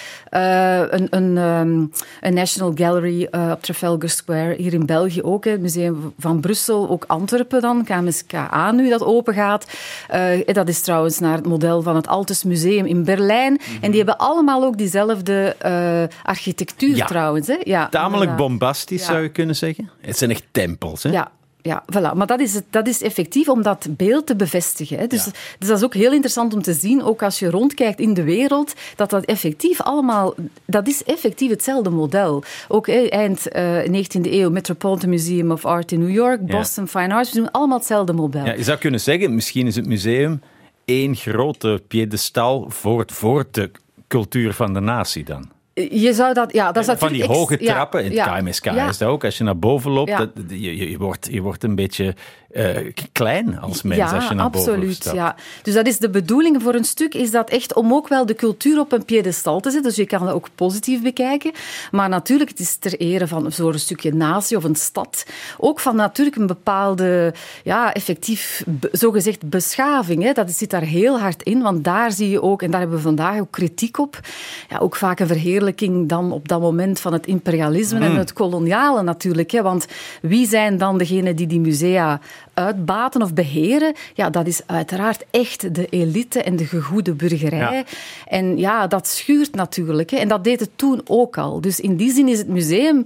een, 0.79 1.07
een, 1.11 1.37
um, 1.37 1.91
een 2.21 2.35
National 2.35 2.73
Gallery 2.75 3.29
uh, 3.31 3.51
op 3.51 3.63
Trafalgar 3.63 4.09
Square, 4.09 4.55
hier 4.55 4.75
in 4.75 4.87
België 4.87 5.23
ook, 5.23 5.45
het 5.45 5.61
Museum 5.61 6.13
van 6.19 6.41
Brussel, 6.41 6.89
ook 6.89 7.05
Antwerpen 7.07 7.61
dan, 7.61 7.85
KMSKA 7.85 8.73
nu 8.73 8.89
dat 8.89 9.05
open 9.05 9.35
gaat. 9.35 9.67
Uh, 10.15 10.55
dat 10.55 10.69
is 10.69 10.81
trouwens 10.81 11.19
naar 11.19 11.37
het 11.37 11.47
model 11.47 11.82
van 11.83 11.97
het 11.97 12.09
Altes 12.09 12.45
Museum 12.45 12.87
in 12.87 13.05
Berlijn. 13.05 13.53
Mm 13.53 13.59
-hmm. 13.59 13.83
En 13.83 13.89
die 13.89 13.97
hebben 13.97 14.19
allemaal 14.19 14.65
ook 14.65 14.79
diezelfde 14.79 15.57
uh, 15.65 16.03
architectuur 16.23 16.97
ja. 16.97 17.07
trouwens. 17.07 17.47
Hè? 17.47 17.57
Ja, 17.65 17.89
Tamelijk 17.89 18.21
inderdaad. 18.21 18.37
bombastisch 18.37 19.05
zou 19.05 19.21
je 19.21 19.29
kunnen 19.29 19.57
zeggen. 19.57 19.91
Het 20.01 20.19
zijn 20.19 20.31
echt 20.31 20.45
tempels. 20.51 21.03
Hè? 21.03 21.11
Ja, 21.11 21.31
ja, 21.63 21.85
voilà. 21.87 22.15
Maar 22.15 22.27
dat 22.27 22.41
is, 22.41 22.61
dat 22.71 22.87
is 22.87 23.03
effectief 23.03 23.49
om 23.49 23.63
dat 23.63 23.87
beeld 23.91 24.27
te 24.27 24.37
bevestigen. 24.37 24.99
Hè. 24.99 25.07
Dus, 25.07 25.25
ja. 25.25 25.31
dus 25.59 25.69
dat 25.69 25.79
is 25.79 25.85
ook 25.85 25.95
heel 25.95 26.13
interessant 26.13 26.55
om 26.55 26.63
te 26.63 26.73
zien, 26.73 27.03
ook 27.03 27.23
als 27.23 27.39
je 27.39 27.51
rondkijkt 27.51 28.01
in 28.01 28.15
de 28.15 28.23
wereld, 28.23 28.73
dat 28.97 29.11
dat 29.11 29.25
effectief 29.25 29.81
allemaal, 29.81 30.35
dat 30.65 30.89
is 30.89 31.05
effectief 31.05 31.51
hetzelfde 31.51 31.91
model. 31.91 32.43
Ook 32.69 32.89
eind 32.89 33.57
uh, 33.57 33.79
19e 33.85 34.21
eeuw, 34.23 34.51
Metropolitan 34.51 35.09
Museum 35.09 35.51
of 35.51 35.65
Art 35.65 35.93
in 35.93 35.99
New 35.99 36.15
York, 36.15 36.47
Boston 36.47 36.89
ja. 36.93 37.01
Fine 37.01 37.15
Arts, 37.15 37.33
we 37.33 37.39
doen 37.39 37.51
allemaal 37.51 37.79
hetzelfde 37.79 38.13
model. 38.13 38.45
Ja, 38.45 38.53
je 38.53 38.63
zou 38.63 38.79
kunnen 38.79 39.01
zeggen, 39.01 39.35
misschien 39.35 39.67
is 39.67 39.77
het 39.77 39.87
museum 39.87 40.41
één 40.85 41.17
grote 41.17 41.83
piedestal 41.89 42.71
voor, 42.71 43.05
voor 43.07 43.47
de 43.51 43.71
cultuur 44.09 44.53
van 44.53 44.73
de 44.73 44.81
natie 44.81 45.25
dan. 45.25 45.62
Je 45.75 46.13
zou 46.13 46.35
dat, 46.35 46.53
ja, 46.53 46.73
dat 46.73 46.89
is 46.89 46.95
Van 46.99 47.13
die 47.13 47.25
hoge 47.25 47.59
trappen, 47.59 48.01
in 48.01 48.07
het 48.07 48.15
ja, 48.15 48.39
KMSK 48.39 48.65
ja. 48.65 48.89
is 48.89 48.99
dat 48.99 49.09
ook. 49.09 49.25
Als 49.25 49.39
je 49.39 49.45
naar 49.45 49.59
boven 49.59 49.91
loopt, 49.91 50.11
Ja. 50.11 50.19
dat, 50.19 50.31
je, 50.49 50.77
je, 50.77 50.91
je 50.91 50.99
wordt, 50.99 51.29
je 51.31 51.41
wordt 51.41 51.65
een 51.65 51.75
beetje 51.75 52.15
eh, 52.51 52.93
klein 53.13 53.59
als 53.61 53.83
mens 53.83 54.13
als 54.13 54.29
je 54.29 54.35
naar 54.35 54.51
boven 54.51 54.73
absoluut, 54.73 54.95
stapt. 54.95 55.17
ja. 55.17 55.37
Dus 55.63 55.75
dat 55.75 55.87
is 55.87 55.99
de 55.99 56.11
bedoeling 56.11 56.63
voor 56.63 56.75
een 56.75 56.85
stuk, 56.85 57.15
is 57.15 57.31
dat 57.31 57.51
echt 57.51 57.75
om 57.75 57.93
ook 57.93 58.09
wel 58.09 58.27
de 58.27 58.35
cultuur 58.35 58.81
op 58.81 58.93
een 58.93 59.05
piedestal 59.05 59.61
te 59.61 59.71
zetten. 59.71 59.89
Dus 59.89 59.99
je 59.99 60.07
kan 60.07 60.27
dat 60.27 60.35
ook 60.35 60.49
positief 60.55 61.03
bekijken. 61.03 61.53
Maar 61.91 62.09
natuurlijk, 62.09 62.51
het 62.51 62.61
is 62.61 62.77
ter 62.77 63.01
ere 63.01 63.27
van 63.27 63.53
zo'n 63.53 63.79
stukje 63.79 64.15
natie 64.15 64.57
of 64.57 64.65
een 64.65 64.77
stad. 64.77 65.27
Ook 65.59 65.81
van 65.81 65.97
natuurlijk 65.97 66.37
een 66.37 66.47
bepaalde, 66.47 67.35
ja, 67.65 67.93
effectief, 67.93 68.65
zogezegd 68.93 69.49
beschaving. 69.51 70.23
Hè. 70.23 70.33
Dat 70.33 70.51
zit 70.51 70.71
daar 70.71 70.83
heel 70.83 71.19
hard 71.21 71.43
in, 71.43 71.63
want 71.63 71.85
daar 71.85 72.13
zie 72.13 72.31
je 72.31 72.43
ook, 72.43 72.63
en 72.63 72.71
daar 72.71 72.81
hebben 72.81 72.97
we 72.97 73.03
vandaag 73.03 73.41
ook 73.41 73.51
kritiek 73.51 73.99
op, 73.99 74.21
ja, 74.69 74.79
ook 74.79 74.97
vaak 74.97 75.21
een 75.21 75.27
verheerlijking 75.27 75.61
dan 76.07 76.33
op 76.33 76.49
dat 76.49 76.61
moment 76.61 77.01
van 77.01 77.13
het 77.13 77.27
imperialisme 77.27 77.99
Mm. 77.99 78.05
en 78.05 78.17
het 78.17 78.33
koloniale 78.33 79.03
natuurlijk. 79.03 79.51
Hè. 79.51 79.63
Want 79.63 79.87
wie 80.23 80.47
zijn 80.47 80.79
dan 80.79 80.99
degenen 80.99 81.37
die 81.37 81.47
die 81.47 81.61
musea 81.61 82.21
uitbaten 82.55 83.23
of 83.23 83.35
beheren? 83.35 83.95
Ja, 84.15 84.31
dat 84.31 84.47
is 84.47 84.63
uiteraard 84.67 85.25
echt 85.31 85.75
de 85.75 85.87
elite 85.87 86.43
en 86.43 86.57
de 86.57 86.65
gegoede 86.67 87.13
burgerij. 87.15 87.59
Ja. 87.59 87.85
En 88.27 88.59
ja, 88.59 88.87
dat 88.87 89.07
schuurt 89.07 89.55
natuurlijk. 89.55 90.11
Hè. 90.11 90.17
En 90.17 90.29
dat 90.29 90.45
deed 90.45 90.61
het 90.61 90.71
toen 90.77 91.01
ook 91.07 91.39
al. 91.39 91.61
Dus 91.61 91.81
in 91.81 91.97
die 91.97 92.13
zin 92.13 92.29
is 92.29 92.39
het 92.39 92.49
museum... 92.49 93.05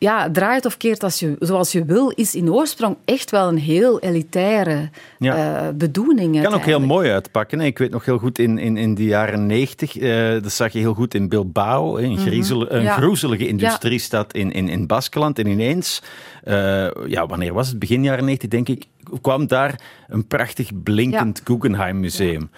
Ja, 0.00 0.30
draait 0.30 0.64
of 0.66 0.76
keert 0.76 1.02
als 1.02 1.18
je, 1.18 1.36
zoals 1.38 1.72
je 1.72 1.84
wil, 1.84 2.08
is 2.14 2.34
in 2.34 2.52
oorsprong 2.52 2.96
echt 3.04 3.30
wel 3.30 3.48
een 3.48 3.58
heel 3.58 4.00
elitaire 4.00 4.88
Ja. 5.18 5.66
eh, 5.66 5.68
bedoeling. 5.74 6.42
kan 6.42 6.54
ook 6.54 6.64
heel 6.64 6.80
mooi 6.80 7.10
uitpakken. 7.10 7.60
Ik 7.60 7.78
weet 7.78 7.90
nog 7.90 8.04
heel 8.04 8.18
goed 8.18 8.38
in, 8.38 8.58
in, 8.58 8.76
in 8.76 8.94
de 8.94 9.04
jaren 9.04 9.46
negentig, 9.46 9.98
eh, 9.98 10.30
dat 10.42 10.52
zag 10.52 10.72
je 10.72 10.78
heel 10.78 10.94
goed 10.94 11.14
in 11.14 11.28
Bilbao, 11.28 11.96
een, 11.98 12.18
griezel, 12.18 12.70
een 12.72 12.76
Mhm. 12.76 12.84
Ja. 12.86 12.96
groezelige 12.96 13.46
industriestad 13.48 14.32
in, 14.32 14.52
in, 14.52 14.68
in 14.68 14.86
Baskeland. 14.86 15.38
En 15.38 15.46
ineens, 15.46 16.02
eh, 16.44 16.88
ja, 17.06 17.26
wanneer 17.26 17.52
was 17.52 17.68
het? 17.68 17.78
Begin 17.78 18.02
jaren 18.02 18.24
negentig, 18.24 18.48
denk 18.50 18.68
ik, 18.68 18.84
kwam 19.20 19.46
daar 19.46 19.80
een 20.08 20.26
prachtig 20.26 20.82
blinkend 20.82 21.40
Guggenheim 21.44 22.00
Museum. 22.00 22.50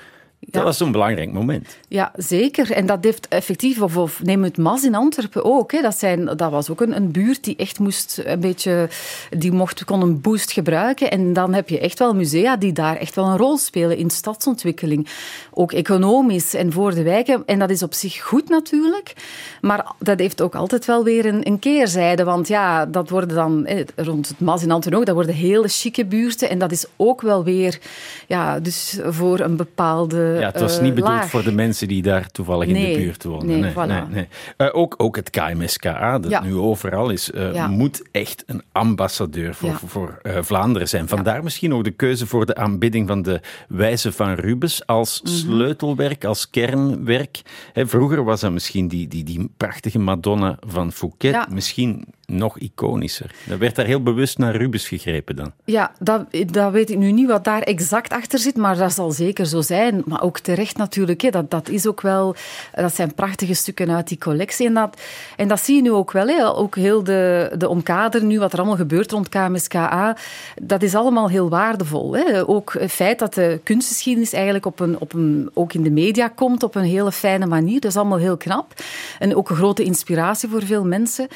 Dat 0.47 0.61
Ja. 0.61 0.63
was 0.67 0.77
zo'n 0.77 0.93
belangrijk 0.93 1.33
moment. 1.33 1.77
Ja, 1.89 2.13
zeker. 2.17 2.73
En 2.73 2.87
dat 2.87 2.99
heeft 3.05 3.29
effectief, 3.29 3.81
of, 3.83 3.97
of 3.97 4.23
neem 4.23 4.43
het 4.43 4.59
Mas 4.59 4.85
in 4.85 4.95
Antwerpen 4.95 5.45
ook. 5.45 5.73
Hè. 5.73 5.81
Dat, 5.81 5.99
zijn, 5.99 6.25
dat 6.25 6.51
was 6.51 6.71
ook 6.71 6.81
een, 6.81 6.97
een 6.97 7.11
buurt 7.11 7.45
die 7.45 7.57
echt 7.57 7.79
moest 7.79 8.21
een 8.25 8.41
beetje, 8.41 8.89
die 9.31 9.53
mocht, 9.53 9.85
kon 9.85 10.03
een 10.03 10.21
boost 10.21 10.53
gebruiken. 10.53 11.11
En 11.11 11.33
dan 11.33 11.55
heb 11.55 11.69
je 11.69 11.79
echt 11.81 11.99
wel 11.99 12.15
musea 12.15 12.57
die 12.57 12.73
daar 12.73 12.97
echt 12.97 13.15
wel 13.15 13.25
een 13.27 13.37
rol 13.37 13.57
spelen 13.59 13.97
in 13.97 14.11
stadsontwikkeling. 14.11 15.09
Ook 15.51 15.73
economisch 15.73 16.55
en 16.55 16.73
voor 16.73 16.95
de 16.95 17.03
wijken. 17.03 17.43
En 17.47 17.59
dat 17.59 17.71
is 17.71 17.83
op 17.83 17.95
zich 17.95 18.23
goed 18.23 18.49
natuurlijk. 18.49 19.13
Maar 19.61 19.93
dat 19.99 20.19
heeft 20.19 20.41
ook 20.43 20.55
altijd 20.55 20.85
wel 20.85 21.05
weer 21.05 21.27
een, 21.27 21.47
een 21.47 21.59
keerzijde. 21.59 22.25
Want 22.25 22.49
ja, 22.49 22.87
dat 22.87 23.09
worden 23.09 23.37
dan, 23.37 23.67
eh, 23.67 23.85
rond 23.97 24.29
het 24.29 24.41
Mas 24.41 24.63
in 24.63 24.71
Antwerpen 24.71 25.01
ook, 25.01 25.07
dat 25.07 25.15
worden 25.15 25.35
hele 25.35 25.69
chique 25.69 26.05
buurten. 26.05 26.51
En 26.51 26.59
dat 26.59 26.73
is 26.73 26.87
ook 26.97 27.21
wel 27.21 27.45
weer, 27.45 27.79
ja, 28.27 28.61
dus 28.61 28.99
voor 29.09 29.41
een 29.41 29.57
bepaalde 29.57 30.32
Ja, 30.41 30.47
het 30.51 30.61
was 30.61 30.77
eh, 30.77 30.83
niet 30.83 30.95
bedoeld 30.95 31.13
laag. 31.13 31.29
voor 31.31 31.43
de 31.43 31.53
mensen 31.53 31.89
die 31.89 32.03
daar 32.03 32.31
toevallig 32.31 32.69
in 32.69 32.75
de 32.75 32.99
buurt 32.99 33.25
wonen. 33.25 33.47
nee, 33.47 33.61
Nee, 33.61 33.73
voilà. 33.73 33.87
nee, 33.87 34.03
nee. 34.11 34.29
Eh, 34.57 34.69
ook, 34.73 34.95
ook 34.97 35.17
het 35.17 35.31
KMSKA, 35.31 36.19
dat 36.19 36.31
Ja. 36.31 36.43
nu 36.43 36.55
overal 36.55 37.11
is, 37.11 37.31
eh, 37.31 37.55
Ja. 37.55 37.67
moet 37.67 38.03
echt 38.11 38.43
een 38.47 38.63
ambassadeur 38.73 39.55
voor, 39.55 39.81
voor, 39.87 40.19
eh, 40.23 40.39
Vlaanderen 40.43 40.89
zijn. 40.89 41.09
Vandaar 41.09 41.43
misschien 41.43 41.75
ook 41.75 41.85
de 41.85 41.91
keuze 41.91 42.27
voor 42.27 42.47
de 42.47 42.55
aanbidding 42.55 43.09
van 43.09 43.23
de 43.23 43.41
Wijze 43.69 44.13
van 44.13 44.33
Rubens 44.35 44.87
als 44.87 45.21
Mhm. 45.23 45.33
sleutelwerk, 45.35 46.25
als 46.25 46.51
kernwerk. 46.51 47.41
Vroeger 47.75 48.25
was 48.25 48.41
dat 48.41 48.53
misschien 48.53 48.89
die, 48.89 49.09
die, 49.09 49.25
die 49.25 49.51
prachtige 49.57 49.99
Madonna 49.99 50.57
van 50.67 50.93
Fouquet, 50.93 51.47
misschien 51.51 52.05
nog 52.27 52.59
iconischer. 52.59 53.31
Er 53.49 53.59
werd 53.59 53.77
daar 53.77 53.87
heel 53.87 54.03
bewust 54.03 54.39
naar 54.39 54.57
Rubens 54.57 54.89
gegrepen 54.89 55.37
dan. 55.37 55.53
Ja, 55.65 55.93
dat, 55.99 56.27
dat 56.47 56.73
weet 56.73 56.91
ik 56.91 56.99
nu 56.99 57.13
niet 57.13 57.29
wat 57.29 57.45
daar 57.45 57.63
exact 57.63 58.13
achter 58.13 58.39
zit, 58.39 58.57
maar 58.57 58.77
dat 58.77 58.93
zal 58.93 59.11
zeker 59.11 59.47
zo 59.47 59.61
zijn. 59.61 60.03
Maar 60.07 60.23
ook 60.23 60.39
terecht 60.39 60.77
natuurlijk. 60.77 61.21
Hè. 61.21 61.31
Dat, 61.31 61.51
dat, 61.51 61.69
is 61.69 61.87
ook 61.87 62.01
wel, 62.01 62.35
dat 62.75 62.95
zijn 62.95 63.15
prachtige 63.15 63.55
stukken 63.55 63.91
uit 63.91 64.09
die 64.09 64.19
collectie. 64.19 64.67
En 64.67 64.75
dat, 64.75 65.01
en 65.37 65.49
dat 65.49 65.61
zie 65.61 65.77
je 65.77 65.83
nu 65.83 65.93
ook 65.93 66.13
wel. 66.13 66.27
Hè. 66.27 66.55
Ook 66.55 66.77
heel 66.77 67.05
de, 67.05 67.53
de 67.59 67.69
omkader 67.69 68.25
nu, 68.25 68.39
wat 68.39 68.53
er 68.53 68.59
allemaal 68.59 68.77
gebeurt 68.77 69.11
rond 69.11 69.29
KMSKA, 69.29 70.17
dat 70.63 70.83
is 70.83 70.95
allemaal 70.95 71.29
heel 71.29 71.49
waardevol. 71.49 72.17
Hè. 72.17 72.49
Ook 72.49 72.75
het 72.79 72.93
feit 72.93 73.19
dat 73.19 73.35
de 73.35 73.61
kunstgeschiedenis 73.63 74.33
eigenlijk 74.33 74.67
op 74.67 74.81
een, 74.81 74.99
op 74.99 75.13
een, 75.13 75.51
ook 75.55 75.73
in 75.73 75.83
de 75.83 75.91
media 75.91 76.29
komt 76.29 76.63
op 76.63 76.75
een 76.75 76.85
hele 76.85 77.13
fijne 77.13 77.47
manier, 77.47 77.81
dat 77.81 77.91
is 77.91 77.97
allemaal 77.97 78.19
heel 78.19 78.37
knap. 78.37 78.75
En 79.19 79.37
ook 79.37 79.51
een 79.51 79.57
grote 79.57 79.83
inspiratie 79.83 80.49
voor 80.49 80.63
veel 80.63 80.85
mensen. 80.85 81.29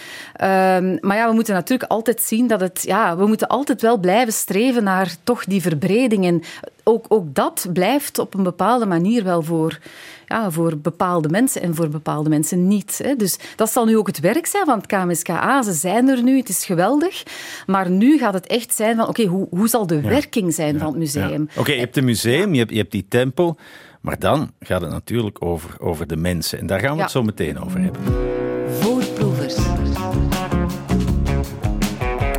Ehm, 0.86 1.06
maar 1.06 1.16
ja, 1.16 1.28
we 1.28 1.34
moeten 1.34 1.54
natuurlijk 1.54 1.90
altijd 1.90 2.22
zien 2.22 2.46
dat 2.46 2.60
het... 2.60 2.82
Ja, 2.82 3.16
we 3.16 3.26
moeten 3.26 3.48
altijd 3.48 3.82
wel 3.82 3.98
blijven 3.98 4.32
streven 4.32 4.84
naar 4.84 5.16
toch 5.24 5.44
die 5.44 5.62
verbreding. 5.62 6.24
En 6.24 6.42
ook, 6.82 7.04
ook 7.08 7.34
dat 7.34 7.66
blijft 7.72 8.18
op 8.18 8.34
een 8.34 8.42
bepaalde 8.42 8.86
manier 8.86 9.24
wel 9.24 9.42
voor, 9.42 9.78
ja, 10.26 10.50
voor 10.50 10.78
bepaalde 10.78 11.28
mensen 11.28 11.62
en 11.62 11.74
voor 11.74 11.88
bepaalde 11.88 12.28
mensen 12.28 12.68
niet. 12.68 13.00
Hè. 13.02 13.16
Dus 13.16 13.38
dat 13.56 13.70
zal 13.70 13.84
nu 13.84 13.96
ook 13.96 14.06
het 14.06 14.20
werk 14.20 14.46
zijn 14.46 14.64
van 14.64 14.78
het 14.78 14.86
KMSKA. 14.86 15.62
Ze 15.62 15.72
zijn 15.72 16.08
er 16.08 16.22
nu, 16.22 16.36
het 16.36 16.48
is 16.48 16.64
geweldig. 16.64 17.22
Maar 17.66 17.90
nu 17.90 18.18
gaat 18.18 18.34
het 18.34 18.46
echt 18.46 18.74
zijn 18.74 18.96
van, 18.96 19.08
oké, 19.08 19.24
hoe, 19.24 19.46
hoe 19.50 19.68
zal 19.68 19.86
de 19.86 20.00
werking 20.00 20.54
zijn 20.54 20.78
van 20.78 20.88
het 20.88 20.96
museum? 20.96 21.48
Oké, 21.56 21.72
je 21.72 21.78
hebt 21.80 21.96
een 21.96 22.04
museum, 22.04 22.52
je 22.52 22.58
hebt, 22.58 22.70
je 22.70 22.76
hebt 22.76 22.92
die 22.92 23.06
tempel, 23.08 23.56
maar 24.00 24.18
dan 24.18 24.52
gaat 24.60 24.80
het 24.80 24.90
natuurlijk 24.90 25.44
over, 25.44 25.80
over 25.80 26.06
de 26.06 26.16
mensen. 26.16 26.58
En 26.58 26.66
daar 26.66 26.80
gaan 26.80 26.96
we 26.96 27.02
het 27.02 27.10
zo 27.10 27.22
meteen 27.22 27.60
over 27.60 27.80
hebben. 27.80 28.45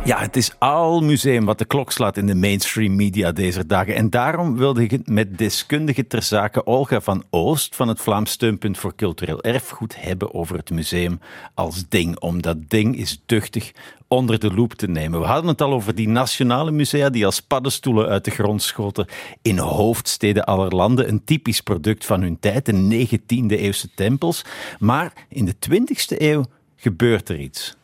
Ja, 0.08 0.20
het 0.20 0.36
is 0.36 0.52
al 0.58 1.00
museum 1.00 1.44
wat 1.44 1.58
de 1.58 1.64
klok 1.64 1.92
slaat 1.92 2.16
in 2.16 2.26
de 2.26 2.34
mainstream 2.34 2.96
media 2.96 3.32
deze 3.32 3.66
dagen. 3.66 3.94
En 3.94 4.10
daarom 4.10 4.56
wilde 4.56 4.82
ik 4.82 4.90
het 4.90 5.08
met 5.08 5.38
deskundige 5.38 6.06
ter 6.06 6.22
zake 6.22 6.64
Olga 6.64 7.00
van 7.00 7.24
Oost 7.30 7.76
van 7.76 7.88
het 7.88 8.00
Vlaams 8.00 8.30
Steunpunt 8.30 8.78
voor 8.78 8.94
Cultureel 8.94 9.42
Erfgoed 9.42 10.02
hebben 10.02 10.34
over 10.34 10.56
het 10.56 10.70
museum 10.70 11.20
als 11.54 11.88
ding. 11.88 12.18
Om 12.18 12.42
dat 12.42 12.56
ding 12.68 12.96
is 12.96 13.22
duchtig 13.26 13.72
onder 14.06 14.38
de 14.38 14.54
loep 14.54 14.72
te 14.72 14.88
nemen. 14.88 15.20
We 15.20 15.26
hadden 15.26 15.50
het 15.50 15.60
al 15.60 15.72
over 15.72 15.94
die 15.94 16.08
nationale 16.08 16.70
musea 16.70 17.10
die 17.10 17.26
als 17.26 17.40
paddenstoelen 17.40 18.08
uit 18.08 18.24
de 18.24 18.30
grond 18.30 18.62
schoten 18.62 19.06
in 19.42 19.58
hoofdsteden 19.58 20.44
aller 20.44 20.74
landen. 20.74 21.08
Een 21.08 21.24
typisch 21.24 21.60
product 21.60 22.04
van 22.04 22.22
hun 22.22 22.38
tijd, 22.40 22.66
de 22.66 23.08
19e 23.08 23.46
eeuwse 23.46 23.88
tempels. 23.94 24.44
Maar 24.78 25.12
in 25.28 25.44
de 25.44 25.54
20e 25.54 26.16
eeuw 26.18 26.44
gebeurt 26.76 27.28
er 27.28 27.40
iets. 27.40 27.77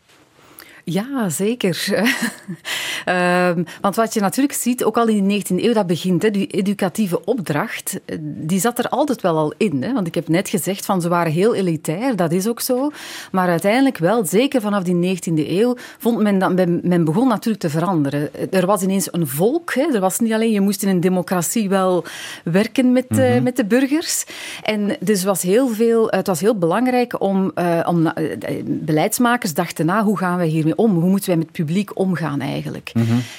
Ja, 0.84 1.30
zeker. 1.30 1.76
Ehm, 3.04 3.62
want 3.80 3.96
wat 3.96 4.14
je 4.14 4.20
natuurlijk 4.20 4.54
ziet, 4.54 4.84
ook 4.84 4.96
al 4.96 5.08
in 5.08 5.28
de 5.28 5.34
19e 5.34 5.64
eeuw, 5.64 5.72
dat 5.72 5.86
begint, 5.86 6.22
hè, 6.22 6.30
die 6.30 6.46
educatieve 6.46 7.24
opdracht, 7.24 8.00
eh, 8.04 8.16
die 8.20 8.60
zat 8.60 8.78
er 8.78 8.88
altijd 8.88 9.20
wel 9.20 9.36
al 9.36 9.54
in. 9.56 9.82
Hè? 9.82 9.92
Want 9.92 10.06
ik 10.06 10.14
heb 10.14 10.28
net 10.28 10.48
gezegd, 10.48 10.84
van 10.84 11.00
ze 11.00 11.08
waren 11.08 11.32
heel 11.32 11.54
elitair, 11.54 12.16
dat 12.16 12.32
is 12.32 12.48
ook 12.48 12.60
zo. 12.60 12.90
Maar 13.32 13.48
uiteindelijk 13.48 13.98
wel, 13.98 14.26
zeker 14.26 14.60
vanaf 14.60 14.82
die 14.82 14.94
19e 14.94 15.60
eeuw, 15.60 15.76
vond 15.98 16.18
men 16.18 16.38
dat 16.38 16.52
men, 16.54 16.80
men 16.82 17.04
begon 17.04 17.28
natuurlijk 17.28 17.62
te 17.62 17.70
veranderen. 17.70 18.52
Er 18.52 18.66
was 18.66 18.82
ineens 18.82 19.08
een 19.12 19.26
volk. 19.26 19.74
Hè? 19.74 19.82
Er 19.94 20.00
was 20.00 20.18
niet 20.18 20.32
alleen, 20.32 20.50
je 20.50 20.60
moest 20.60 20.82
in 20.82 20.88
een 20.88 21.00
democratie 21.00 21.68
wel 21.68 22.04
werken 22.44 22.92
met, 22.92 23.06
eh, 23.08 23.40
met 23.40 23.56
de 23.56 23.64
burgers. 23.64 24.24
En 24.62 24.96
dus 25.00 25.24
was 25.24 25.42
heel 25.42 25.68
veel, 25.68 26.06
het 26.10 26.26
was 26.26 26.40
heel 26.40 26.58
belangrijk 26.58 27.20
om, 27.20 27.50
eh, 27.54 27.80
om 27.88 28.12
beleidsmakers 28.64 29.54
dachten 29.54 29.86
na, 29.86 30.04
hoe 30.04 30.18
gaan 30.18 30.36
wij 30.36 30.46
hiermee 30.46 30.76
om? 30.76 30.94
Hoe 30.94 31.10
moeten 31.10 31.28
wij 31.28 31.38
met 31.38 31.46
het 31.46 31.56
publiek 31.56 31.98
omgaan 31.98 32.40
eigenlijk? 32.40 32.92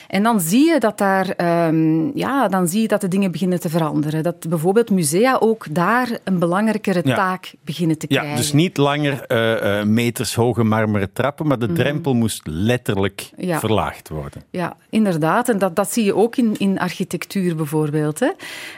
En 0.07 0.24
dan 0.24 0.39
zie 0.39 0.65
je 0.65 0.79
dat 0.79 0.97
daar, 0.97 1.29
ehm, 1.29 2.17
ja, 2.17 2.47
dan 2.47 2.67
zie 2.67 2.81
je 2.81 2.88
dat 2.88 3.01
de 3.01 3.07
dingen 3.07 3.31
beginnen 3.31 3.59
te 3.59 3.69
veranderen. 3.69 4.24
Dat 4.24 4.50
bijvoorbeeld 4.50 4.89
musea 4.89 5.38
ook 5.39 5.65
daar 5.71 6.17
een 6.24 6.39
belangrijkere 6.39 7.01
Ja. 7.03 7.15
taak 7.15 7.53
beginnen 7.62 7.97
te 7.97 8.07
krijgen. 8.07 8.29
Ja, 8.29 8.35
dus 8.35 8.53
niet 8.53 8.77
langer 8.77 9.21
eh, 9.25 9.79
eh, 9.79 9.85
meters 9.88 10.35
hoge 10.35 10.63
marmeren 10.63 11.13
trappen, 11.13 11.47
maar 11.47 11.59
de 11.59 11.71
drempel 11.71 12.13
moest 12.13 12.41
letterlijk 12.43 13.29
Mhm. 13.38 13.47
Ja. 13.47 13.59
verlaagd 13.59 14.09
worden. 14.09 14.41
Ja, 14.50 14.75
inderdaad. 14.89 15.50
En 15.50 15.57
dat, 15.57 15.75
dat 15.75 15.93
zie 15.93 16.03
je 16.03 16.15
ook 16.15 16.35
in, 16.35 16.55
in 16.57 16.79
architectuur 16.79 17.55
bijvoorbeeld. 17.55 18.19
Hè. 18.19 18.29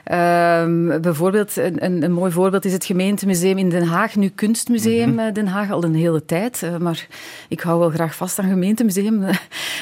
Ehm, 0.04 1.02
bijvoorbeeld, 1.02 1.56
een, 1.58 2.04
een, 2.04 2.12
mooi 2.12 2.32
voorbeeld 2.32 2.66
is 2.66 2.74
het 2.74 2.86
gemeentemuseum 2.86 3.58
in 3.58 3.70
Den 3.70 3.84
Haag. 3.88 4.16
Nu 4.16 4.30
Kunstmuseum 4.30 5.10
Mhm. 5.10 5.20
eh, 5.20 5.34
Den 5.34 5.48
Haag, 5.48 5.72
al 5.72 5.84
een 5.84 5.96
hele 5.96 6.26
tijd. 6.26 6.64
eh, 6.64 6.78
maar 6.78 7.08
ik 7.50 7.60
hou 7.60 7.80
wel 7.80 7.90
graag 7.90 8.16
vast 8.16 8.40
aan 8.40 8.50
gemeentemuseum. 8.50 9.24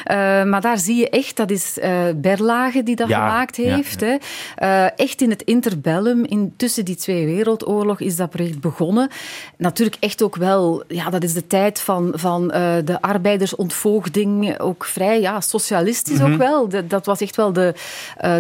Eh, 0.06 0.44
maar 0.44 0.62
daar 0.62 0.78
zie 0.78 0.96
je 0.96 1.10
echt, 1.10 1.36
dat 1.38 1.52
is 1.52 1.78
uh, 1.78 2.04
Berlage 2.16 2.84
die 2.84 2.96
dat 2.96 3.08
gemaakt 3.08 3.56
heeft. 3.56 4.02
Hè. 4.02 4.16
Uh, 4.64 5.00
echt 5.00 5.22
in 5.22 5.30
het 5.30 5.42
interbellum, 5.42 6.26
in, 6.26 6.54
tussen 6.58 6.86
die 6.86 6.96
twee 6.96 7.26
wereldoorlog, 7.26 8.00
is 8.00 8.16
dat 8.16 8.30
project 8.30 8.60
begonnen. 8.60 9.10
Natuurlijk 9.58 9.98
echt 10.00 10.22
ook 10.22 10.36
wel, 10.36 10.84
ja, 10.88 11.10
dat 11.10 11.24
is 11.24 11.34
de 11.34 11.48
tijd 11.48 11.80
van, 11.80 12.12
van 12.16 12.48
de 12.48 12.98
arbeidersontvoogding, 13.02 14.60
ook 14.60 14.86
vrij 14.86 15.22
ja, 15.22 15.42
socialistisch 15.42 16.22
ook 16.22 16.28
mhm. 16.28 16.38
wel. 16.38 16.70
De, 16.70 16.88
dat 16.88 17.06
was 17.06 17.22
echt 17.22 17.36
wel 17.36 17.54
de, 17.54 17.74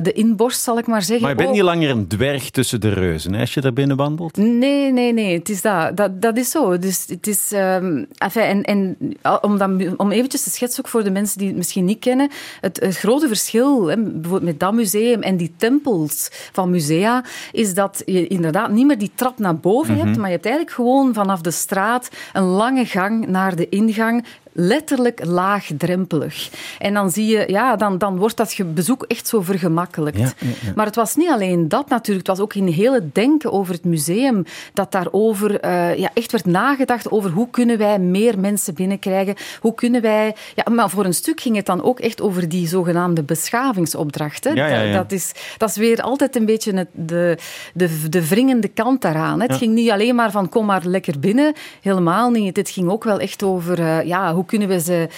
de 0.01 0.11
inborst, 0.13 0.61
zal 0.61 0.77
ik 0.77 0.87
maar 0.87 1.01
zeggen. 1.01 1.21
Maar 1.21 1.35
je 1.35 1.43
bent 1.43 1.51
niet 1.51 1.61
langer 1.61 1.89
een 1.89 2.07
dwerg 2.07 2.49
tussen 2.49 2.81
de 2.81 2.89
reuzen, 2.89 3.33
hè, 3.33 3.39
als 3.39 3.53
je 3.53 3.61
daar 3.61 3.73
binnen 3.73 3.97
wandelt? 3.97 4.37
Nee, 4.37 4.91
nee, 4.91 5.13
nee, 5.13 5.37
het 5.37 5.49
is 5.49 5.61
dat. 5.61 5.97
Dat, 5.97 6.21
dat 6.21 6.37
is 6.37 6.51
zo. 6.51 6.79
Dus 6.79 7.05
het 7.07 7.27
is... 7.27 7.51
Um, 7.53 8.07
enfin, 8.17 8.43
en, 8.43 8.63
en 8.63 8.97
om, 9.41 9.57
dan, 9.57 9.93
om 9.97 10.11
eventjes 10.11 10.43
te 10.43 10.49
schetsen, 10.49 10.85
ook 10.85 10.91
voor 10.91 11.03
de 11.03 11.11
mensen 11.11 11.37
die 11.37 11.54
het 11.55 11.63
misschien 11.63 11.85
niet 11.85 11.99
kennen, 11.99 12.29
het, 12.61 12.79
het 12.79 12.97
grote 12.97 13.27
verschil 13.27 13.85
hè, 13.85 13.97
bijvoorbeeld 13.97 14.43
met 14.43 14.59
dat 14.59 14.73
museum 14.73 15.21
en 15.21 15.37
die 15.37 15.53
tempels 15.57 16.29
van 16.51 16.69
musea, 16.69 17.23
is 17.51 17.73
dat 17.73 18.01
je 18.05 18.27
inderdaad 18.27 18.71
niet 18.71 18.85
meer 18.85 18.97
die 18.97 19.11
trap 19.15 19.39
naar 19.39 19.57
boven 19.57 19.95
hebt, 19.95 20.09
mhm. 20.09 20.19
maar 20.19 20.29
je 20.29 20.35
hebt 20.35 20.45
eigenlijk 20.45 20.75
gewoon 20.75 21.13
vanaf 21.13 21.41
de 21.41 21.51
straat 21.51 22.09
een 22.33 22.43
lange 22.43 22.85
gang 22.85 23.27
naar 23.27 23.55
de 23.55 23.69
ingang 23.69 24.25
letterlijk 24.57 25.25
laagdrempelig. 25.25 26.49
En 26.79 26.93
dan 26.93 27.11
zie 27.11 27.25
je, 27.25 27.43
ja, 27.47 27.75
dan, 27.75 27.97
dan 27.97 28.17
wordt 28.17 28.37
dat 28.37 28.55
bezoek 28.73 29.03
echt 29.03 29.27
zo 29.27 29.41
vergemakkelijkt. 29.41 30.35
Maar 30.75 30.85
het 30.85 30.95
was 30.95 31.15
niet 31.15 31.29
alleen 31.29 31.67
dat 31.67 31.89
natuurlijk, 31.89 32.27
het 32.27 32.37
was 32.37 32.45
ook 32.45 32.53
in 32.53 32.67
heel 32.67 32.93
het 32.93 33.15
denken 33.15 33.51
over 33.51 33.73
het 33.73 33.85
museum 33.85 34.43
dat 34.73 34.91
daarover 34.91 35.65
uh, 35.65 35.97
ja, 35.97 36.09
echt 36.13 36.31
werd 36.31 36.45
nagedacht 36.45 37.11
over 37.11 37.31
hoe 37.31 37.49
kunnen 37.49 37.77
wij 37.77 37.99
meer 37.99 38.39
mensen 38.39 38.73
binnenkrijgen, 38.73 39.35
hoe 39.59 39.73
kunnen 39.73 40.01
wij... 40.01 40.35
Ja, 40.55 40.73
maar 40.73 40.89
voor 40.89 41.05
een 41.05 41.13
stuk 41.13 41.41
ging 41.41 41.55
het 41.55 41.65
dan 41.65 41.83
ook 41.83 41.99
echt 41.99 42.21
over 42.21 42.49
die 42.49 42.67
zogenaamde 42.67 43.23
beschavingsopdrachten. 43.23 44.55
Dat, 44.93 45.11
is, 45.11 45.31
dat 45.57 45.69
is 45.69 45.75
weer 45.75 46.01
altijd 46.01 46.35
een 46.35 46.45
beetje 46.45 46.73
het, 46.73 46.89
de, 46.91 47.37
de, 47.73 48.09
de 48.09 48.27
wringende 48.27 48.67
kant 48.67 49.01
daaraan. 49.01 49.41
Het 49.41 49.55
ging 49.55 49.73
niet 49.73 49.91
alleen 49.91 50.15
maar 50.15 50.31
van 50.31 50.49
kom 50.49 50.65
maar 50.65 50.85
lekker 50.85 51.19
binnen, 51.19 51.53
helemaal 51.81 52.29
niet. 52.29 52.57
Het 52.57 52.69
ging 52.69 52.89
ook 52.89 53.03
wel 53.03 53.19
echt 53.19 53.43
over 53.43 53.79
uh, 53.79 54.03
ja, 54.03 54.33
hoe 54.33 54.44
kunnen 54.45 54.67
we 54.67 54.79
ze 54.79 55.09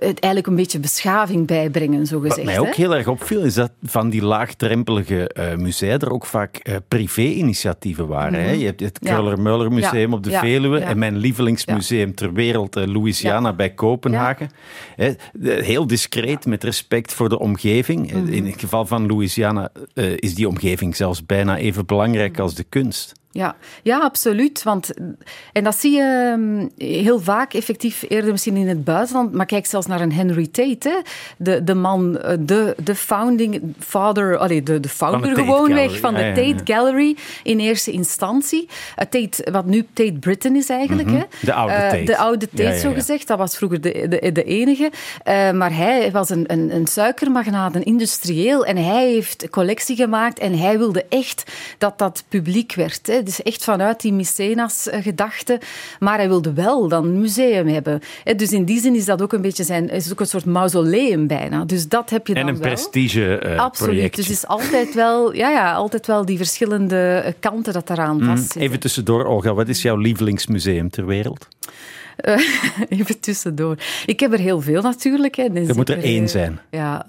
eigenlijk 0.00 0.46
een 0.46 0.54
beetje 0.54 0.80
beschaving 0.80 1.46
bijbrengen, 1.46 2.06
zo 2.06 2.20
gezegd. 2.20 2.36
Wat 2.36 2.46
mij 2.46 2.58
ook 2.58 2.74
heel 2.74 2.94
erg 2.94 3.06
opviel, 3.06 3.40
is 3.40 3.54
dat 3.54 3.70
van 3.82 4.10
die 4.10 4.22
laagdrempelige 4.22 5.30
uh, 5.38 5.54
musea 5.54 5.98
er 5.98 6.12
ook 6.12 6.26
vaak 6.26 6.60
uh, 6.62 6.76
privé-initiatieven 6.88 8.06
waren. 8.06 8.40
hè? 8.40 8.50
Mhm. 8.50 8.58
Je 8.58 8.64
hebt 8.64 8.80
het 8.80 8.98
Kruller-Muller 8.98 9.72
Museum 9.72 10.12
op 10.12 10.22
de 10.22 10.30
Veluwe 10.30 10.78
en 10.78 10.98
mijn 10.98 11.16
lievelingsmuseum 11.16 12.14
ter 12.14 12.32
wereld, 12.32 12.76
uh, 12.76 12.84
Louisiana 12.86 13.52
bij 13.52 13.70
Kopenhagen. 13.70 14.50
Heel 15.42 15.86
discreet, 15.86 16.46
met 16.46 16.64
respect 16.64 17.14
voor 17.14 17.28
de 17.28 17.38
omgeving. 17.38 18.12
Mhm. 18.12 18.32
In 18.32 18.46
het 18.46 18.60
geval 18.60 18.86
van 18.86 19.06
Louisiana 19.06 19.70
is 20.16 20.34
die 20.34 20.48
omgeving 20.48 20.96
zelfs 20.96 21.26
bijna 21.26 21.56
even 21.56 21.86
belangrijk 21.86 22.38
als 22.38 22.54
de 22.54 22.64
kunst. 22.64 23.16
Ja, 23.38 23.56
ja, 23.82 23.98
absoluut. 23.98 24.62
Want, 24.62 24.90
en 25.52 25.64
dat 25.64 25.76
zie 25.76 25.92
je 25.92 26.36
ehm, 26.36 26.86
heel 26.88 27.20
vaak 27.20 27.54
effectief 27.54 28.04
eerder 28.08 28.30
misschien 28.30 28.56
in 28.56 28.68
het 28.68 28.84
buitenland. 28.84 29.32
Maar 29.32 29.46
kijk 29.46 29.66
zelfs 29.66 29.86
naar 29.86 30.00
een 30.00 30.12
Henry 30.12 30.46
Tate. 30.46 30.88
Hè. 30.88 30.96
De, 31.36 31.64
de 31.64 31.74
man, 31.74 32.18
eh, 32.18 32.36
de, 32.40 32.74
de 32.82 32.94
founding 32.94 33.62
father, 33.78 34.36
allee, 34.36 34.62
de, 34.62 34.80
de 34.80 34.88
founder 34.88 35.34
gewoonweg 35.34 36.00
van 36.00 36.14
de 36.14 36.32
Tate 36.34 36.72
Gallery 36.72 37.16
in 37.42 37.58
eerste 37.58 37.90
instantie. 37.90 38.68
Uh, 38.68 39.04
Tate, 39.04 39.50
wat 39.50 39.66
nu 39.66 39.86
Tate 39.92 40.18
Britain 40.20 40.56
is 40.56 40.68
eigenlijk. 40.68 41.08
Mhm. 41.08 41.16
hè. 41.16 41.24
De 41.40 41.52
oude 41.52 41.74
uh, 41.74 41.80
Tate. 41.80 42.04
De 42.04 42.16
oude 42.16 42.48
Tate, 42.54 42.78
zo 42.78 42.92
gezegd. 42.92 43.26
Dat 43.26 43.38
was 43.38 43.56
vroeger 43.56 43.80
de, 43.80 44.06
de, 44.08 44.32
de 44.32 44.44
enige. 44.44 44.90
maar 45.54 45.76
hij 45.76 46.10
was 46.10 46.30
een, 46.30 46.44
een, 46.46 46.74
een 46.74 46.86
suikermagnaat, 46.86 47.74
een 47.74 47.84
industrieel. 47.84 48.64
En 48.64 48.76
hij 48.76 49.08
heeft 49.08 49.50
collectie 49.50 49.96
gemaakt 49.96 50.38
en 50.38 50.58
hij 50.58 50.78
wilde 50.78 51.04
echt 51.08 51.52
dat 51.78 51.98
dat 51.98 52.24
publiek 52.28 52.74
werd. 52.74 53.06
Hè. 53.06 53.22
Dus 53.28 53.42
echt 53.42 53.64
vanuit 53.64 54.00
die 54.00 54.12
Mycenas-gedachte. 54.12 55.60
Maar 55.98 56.16
hij 56.16 56.28
wilde 56.28 56.52
wel 56.52 56.88
dan 56.88 57.04
een 57.04 57.20
museum 57.20 57.66
hebben. 57.66 58.00
Dus 58.36 58.52
in 58.52 58.64
die 58.64 58.80
zin 58.80 58.94
is 58.94 59.04
dat 59.04 59.22
ook 59.22 59.32
een 59.32 59.40
beetje 59.40 59.64
zijn, 59.64 59.88
is 59.88 60.12
ook 60.12 60.20
een 60.20 60.26
soort 60.26 60.44
mausoleum 60.44 61.26
bijna. 61.26 61.64
Dus 61.64 61.88
dat 61.88 62.10
heb 62.10 62.26
je 62.26 62.34
dan 62.34 62.44
wel. 62.44 62.52
En 62.52 62.58
een 62.58 62.66
prestige 62.66 63.42
uh, 63.46 63.58
Absoluut. 63.58 64.16
Dus 64.16 64.26
het 64.26 64.36
is 64.36 64.46
altijd 64.46 64.94
wel, 64.94 65.34
ja, 65.34 65.50
ja, 65.50 65.72
altijd 65.72 66.06
wel 66.06 66.24
die 66.24 66.36
verschillende 66.36 67.22
eh, 67.24 67.32
kanten 67.40 67.72
dat 67.72 67.90
eraan 67.90 68.16
mm, 68.16 68.26
vastzitten. 68.26 68.60
Even 68.60 68.80
tussendoor, 68.80 69.24
Olga, 69.24 69.54
wat 69.54 69.68
is 69.68 69.82
jouw 69.82 69.96
lievelingsmuseum 69.96 70.90
ter 70.90 71.06
wereld? 71.06 71.48
Uh, 72.24 72.38
even 72.98 73.20
tussendoor. 73.20 73.76
Ik 74.06 74.20
heb 74.20 74.32
er 74.32 74.38
heel 74.38 74.60
veel 74.60 74.82
natuurlijk. 74.82 75.34
Hè. 75.34 75.42
er 75.42 75.74
moet 75.74 75.88
er 75.88 76.02
één 76.02 76.28
zijn. 76.28 76.58
Ja. 76.70 77.06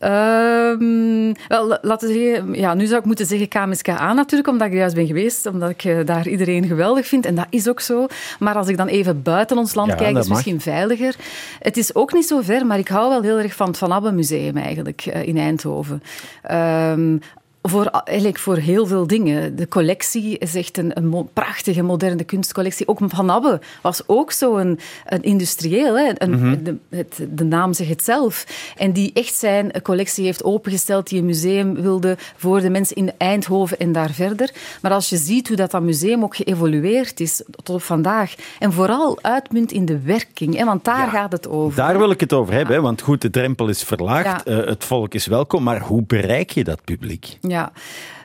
Um, 0.00 1.34
wel, 1.48 1.78
laten 1.82 2.08
we 2.08 2.14
zeggen, 2.14 2.54
ja, 2.54 2.74
nu 2.74 2.86
zou 2.86 3.00
ik 3.00 3.06
moeten 3.06 3.26
zeggen 3.26 3.48
KMSKA 3.48 4.12
natuurlijk, 4.12 4.48
omdat 4.48 4.66
ik 4.66 4.72
er 4.72 4.78
juist 4.78 4.94
ben 4.94 5.06
geweest, 5.06 5.46
omdat 5.46 5.70
ik 5.70 5.84
uh, 5.84 5.98
daar 6.04 6.28
iedereen 6.28 6.66
geweldig 6.66 7.06
vind. 7.06 7.26
En 7.26 7.34
dat 7.34 7.46
is 7.50 7.68
ook 7.68 7.80
zo. 7.80 8.06
Maar 8.38 8.54
als 8.54 8.68
ik 8.68 8.76
dan 8.76 8.86
even 8.86 9.22
buiten 9.22 9.58
ons 9.58 9.74
land 9.74 9.94
kijk, 9.94 10.10
is 10.10 10.18
het 10.18 10.28
misschien 10.28 10.60
veiliger. 10.60 11.16
Het 11.58 11.76
is 11.76 11.94
ook 11.94 12.12
niet 12.12 12.26
zo 12.26 12.40
ver, 12.40 12.66
maar 12.66 12.78
ik 12.78 12.88
hou 12.88 13.08
wel 13.08 13.22
heel 13.22 13.38
erg 13.38 13.54
van 13.54 13.66
het 13.66 13.78
Van 13.78 13.92
Abbe 13.92 14.12
Museum 14.12 14.56
eigenlijk, 14.56 15.06
in 15.06 15.36
Eindhoven. 15.36 16.02
Um, 16.50 17.20
voor, 17.62 17.86
eigenlijk 17.86 18.38
voor 18.38 18.56
heel 18.56 18.86
veel 18.86 19.06
dingen. 19.06 19.56
De 19.56 19.68
collectie 19.68 20.38
is 20.38 20.54
echt 20.54 20.78
een, 20.78 20.96
een 20.96 21.28
prachtige 21.32 21.82
moderne 21.82 22.24
kunstcollectie. 22.24 22.88
Ook 22.88 22.98
Van 23.06 23.30
Abbe 23.30 23.60
was 23.82 24.02
ook 24.06 24.32
zo 24.32 24.56
een, 24.56 24.78
een 25.06 25.22
industrieel. 25.22 25.98
Hè? 25.98 26.10
Een, 26.14 26.30
mhm. 26.30 26.62
de, 26.62 26.76
het, 26.88 27.20
de, 27.30 27.44
naam 27.44 27.72
zegt 27.72 27.90
het 27.90 28.04
zelf. 28.04 28.46
En 28.76 28.92
die 28.92 29.10
echt 29.12 29.34
zijn 29.34 29.82
collectie 29.82 30.24
heeft 30.24 30.44
opengesteld, 30.44 31.08
die 31.08 31.18
een 31.18 31.26
museum 31.26 31.74
wilde 31.74 32.16
voor 32.36 32.60
de 32.60 32.70
mensen 32.70 32.96
in 32.96 33.12
Eindhoven 33.16 33.78
en 33.78 33.92
daar 33.92 34.10
verder. 34.10 34.50
Maar 34.82 34.92
als 34.92 35.08
je 35.08 35.16
ziet 35.16 35.48
hoe 35.48 35.56
dat, 35.56 35.70
dat 35.70 35.82
museum 35.82 36.22
ook 36.22 36.36
geëvolueerd 36.36 37.20
is 37.20 37.42
tot 37.50 37.70
op 37.70 37.82
vandaag. 37.82 38.34
En 38.58 38.72
vooral 38.72 39.18
uitmunt 39.22 39.72
in 39.72 39.84
de 39.84 40.00
werking, 40.00 40.56
hè? 40.56 40.64
want 40.64 40.84
daar 40.84 41.08
gaat 41.08 41.32
het 41.32 41.48
over. 41.48 41.76
Daar 41.76 41.98
wil 41.98 42.10
ik 42.10 42.20
het 42.20 42.32
over 42.32 42.54
hebben. 42.54 42.82
Want 42.82 43.02
goed, 43.02 43.22
de 43.22 43.30
drempel 43.30 43.68
is 43.68 43.82
verlaagd, 43.82 44.48
uh, 44.48 44.56
het 44.56 44.84
volk 44.84 45.14
is 45.14 45.26
welkom. 45.26 45.62
Maar 45.62 45.80
hoe 45.80 46.02
bereik 46.02 46.50
je 46.50 46.64
dat 46.64 46.84
publiek? 46.84 47.38
Ja, 47.50 47.72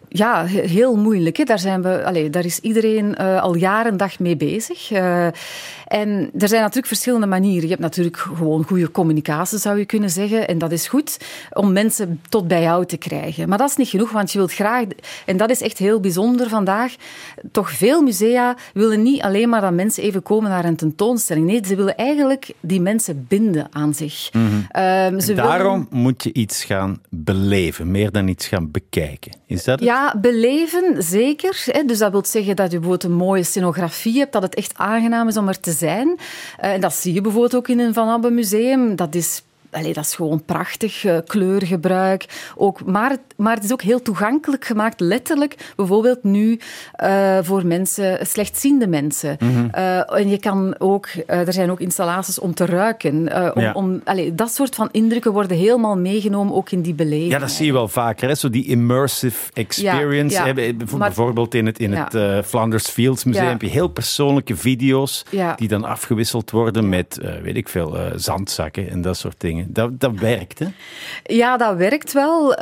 ja, 0.09 0.45
heel 0.45 0.95
moeilijk. 0.95 1.45
Daar, 1.45 1.59
zijn 1.59 1.81
we, 1.81 2.05
allez, 2.05 2.29
daar 2.29 2.45
is 2.45 2.59
iedereen 2.59 3.15
uh, 3.21 3.41
al 3.41 3.55
jaren 3.55 3.97
dag 3.97 4.19
mee 4.19 4.37
bezig. 4.37 4.91
Uh, 4.91 5.27
en 5.87 6.29
er 6.37 6.47
zijn 6.47 6.61
natuurlijk 6.61 6.87
verschillende 6.87 7.25
manieren. 7.27 7.63
Je 7.63 7.69
hebt 7.69 7.81
natuurlijk 7.81 8.17
gewoon 8.17 8.63
goede 8.63 8.91
communicatie, 8.91 9.57
zou 9.57 9.77
je 9.77 9.85
kunnen 9.85 10.09
zeggen. 10.09 10.47
En 10.47 10.57
dat 10.57 10.71
is 10.71 10.87
goed 10.87 11.17
om 11.53 11.73
mensen 11.73 12.21
tot 12.29 12.47
bij 12.47 12.61
jou 12.61 12.85
te 12.85 12.97
krijgen. 12.97 13.49
Maar 13.49 13.57
dat 13.57 13.69
is 13.69 13.75
niet 13.75 13.87
genoeg, 13.87 14.11
want 14.11 14.31
je 14.31 14.37
wilt 14.37 14.53
graag... 14.53 14.83
En 15.25 15.37
dat 15.37 15.49
is 15.49 15.61
echt 15.61 15.77
heel 15.77 15.99
bijzonder 15.99 16.49
vandaag. 16.49 16.95
Toch 17.51 17.71
veel 17.71 18.01
musea 18.01 18.55
willen 18.73 19.01
niet 19.01 19.21
alleen 19.21 19.49
maar 19.49 19.61
dat 19.61 19.73
mensen 19.73 20.03
even 20.03 20.23
komen 20.23 20.49
naar 20.49 20.65
een 20.65 20.75
tentoonstelling. 20.75 21.45
Nee, 21.45 21.61
ze 21.65 21.75
willen 21.75 21.95
eigenlijk 21.95 22.53
die 22.59 22.81
mensen 22.81 23.25
binden 23.27 23.67
aan 23.71 23.93
zich. 23.93 24.29
Mm 24.31 24.47
-hmm. 24.71 25.19
ze 25.19 25.33
daarom 25.33 25.87
moet 25.89 26.23
je 26.23 26.33
iets 26.33 26.63
gaan 26.63 27.01
beleven, 27.09 27.91
meer 27.91 28.11
dan 28.11 28.27
iets 28.27 28.47
gaan 28.47 28.71
bekijken. 28.71 29.31
Is 29.47 29.63
dat 29.63 29.79
het? 29.79 29.87
Ja, 29.87 30.15
beleven, 30.21 31.03
zeker. 31.03 31.83
Dus 31.85 31.97
dat 31.97 32.11
wil 32.11 32.25
zeggen 32.25 32.55
dat 32.55 32.71
je 32.71 32.79
bijvoorbeeld 32.79 33.11
een 33.11 33.17
mooie 33.17 33.43
scenografie 33.43 34.19
hebt, 34.19 34.33
dat 34.33 34.41
het 34.41 34.55
echt 34.55 34.73
aangenaam 34.75 35.27
is 35.27 35.37
om 35.37 35.47
er 35.47 35.59
te 35.59 35.71
zijn. 35.77 36.17
Eh, 36.57 36.71
en 36.73 36.81
dat 36.81 36.93
zie 36.93 37.13
je 37.13 37.21
bijvoorbeeld 37.21 37.55
ook 37.55 37.67
in 37.67 37.79
een 37.79 37.93
Van 37.93 38.07
Abbe 38.07 38.29
museum. 38.29 38.95
Dat 38.95 39.15
is 39.15 39.43
Allee, 39.75 39.93
dat 39.93 40.03
is 40.03 40.15
gewoon 40.15 40.43
prachtig, 40.45 41.03
uh, 41.03 41.17
kleurgebruik. 41.25 42.25
Ook, 42.55 42.85
maar, 42.85 43.09
het, 43.09 43.19
maar 43.37 43.55
het 43.55 43.63
is 43.63 43.71
ook 43.71 43.81
heel 43.81 44.01
toegankelijk 44.01 44.65
gemaakt, 44.65 44.99
letterlijk. 44.99 45.73
Bijvoorbeeld 45.75 46.23
nu 46.23 46.59
uh, 47.03 47.37
voor 47.41 47.65
mensen, 47.65 48.25
slechtziende 48.25 48.87
mensen. 48.87 49.37
Mm 49.39 49.53
-hmm. 49.53 49.69
uh, 49.75 50.19
en 50.19 50.29
je 50.29 50.39
kan 50.39 50.75
ook, 50.79 51.07
er 51.25 51.53
zijn 51.53 51.71
ook 51.71 51.79
installaties 51.79 52.39
om 52.39 52.53
te 52.53 52.65
ruiken. 52.65 53.13
om, 53.55 53.61
ja. 53.61 53.71
om, 53.73 54.01
allee, 54.03 54.35
dat 54.35 54.53
soort 54.53 54.75
van 54.75 54.89
indrukken 54.91 55.31
worden 55.31 55.57
helemaal 55.57 55.97
meegenomen, 55.97 56.53
ook 56.53 56.71
in 56.71 56.81
die 56.81 56.93
beleving. 56.93 57.31
Ja, 57.31 57.39
dat 57.39 57.51
zie 57.51 57.65
je 57.65 57.73
wel 57.73 57.87
vaker. 57.87 58.27
Hè? 58.27 58.35
Zo 58.35 58.49
die 58.49 58.65
immersive 58.65 59.51
experience. 59.53 60.35
Ja, 60.35 60.45
ja. 60.45 60.73
Bijvoorbeeld 60.97 61.53
in 61.53 61.65
het, 61.65 61.79
in 61.79 61.93
het 61.93 62.45
Flanders 62.45 62.87
Fields 62.87 63.23
Museum 63.23 63.47
heb 63.47 63.61
je 63.61 63.67
heel 63.67 63.87
persoonlijke 63.87 64.55
video's 64.55 65.25
die 65.55 65.67
dan 65.67 65.83
afgewisseld 65.83 66.51
worden 66.51 66.89
met, 66.89 67.19
weet 67.43 67.55
ik 67.55 67.69
veel, 67.69 67.97
zandzakken 68.15 68.89
en 68.89 69.01
dat 69.01 69.17
soort 69.17 69.39
dingen. 69.39 69.64
Dat, 69.67 69.99
dat 69.99 70.19
werkt, 70.19 70.59
hè? 70.59 70.67
Ja, 71.23 71.57
dat 71.57 71.75
werkt 71.77 72.13
wel. 72.13 72.51
Uh, 72.51 72.57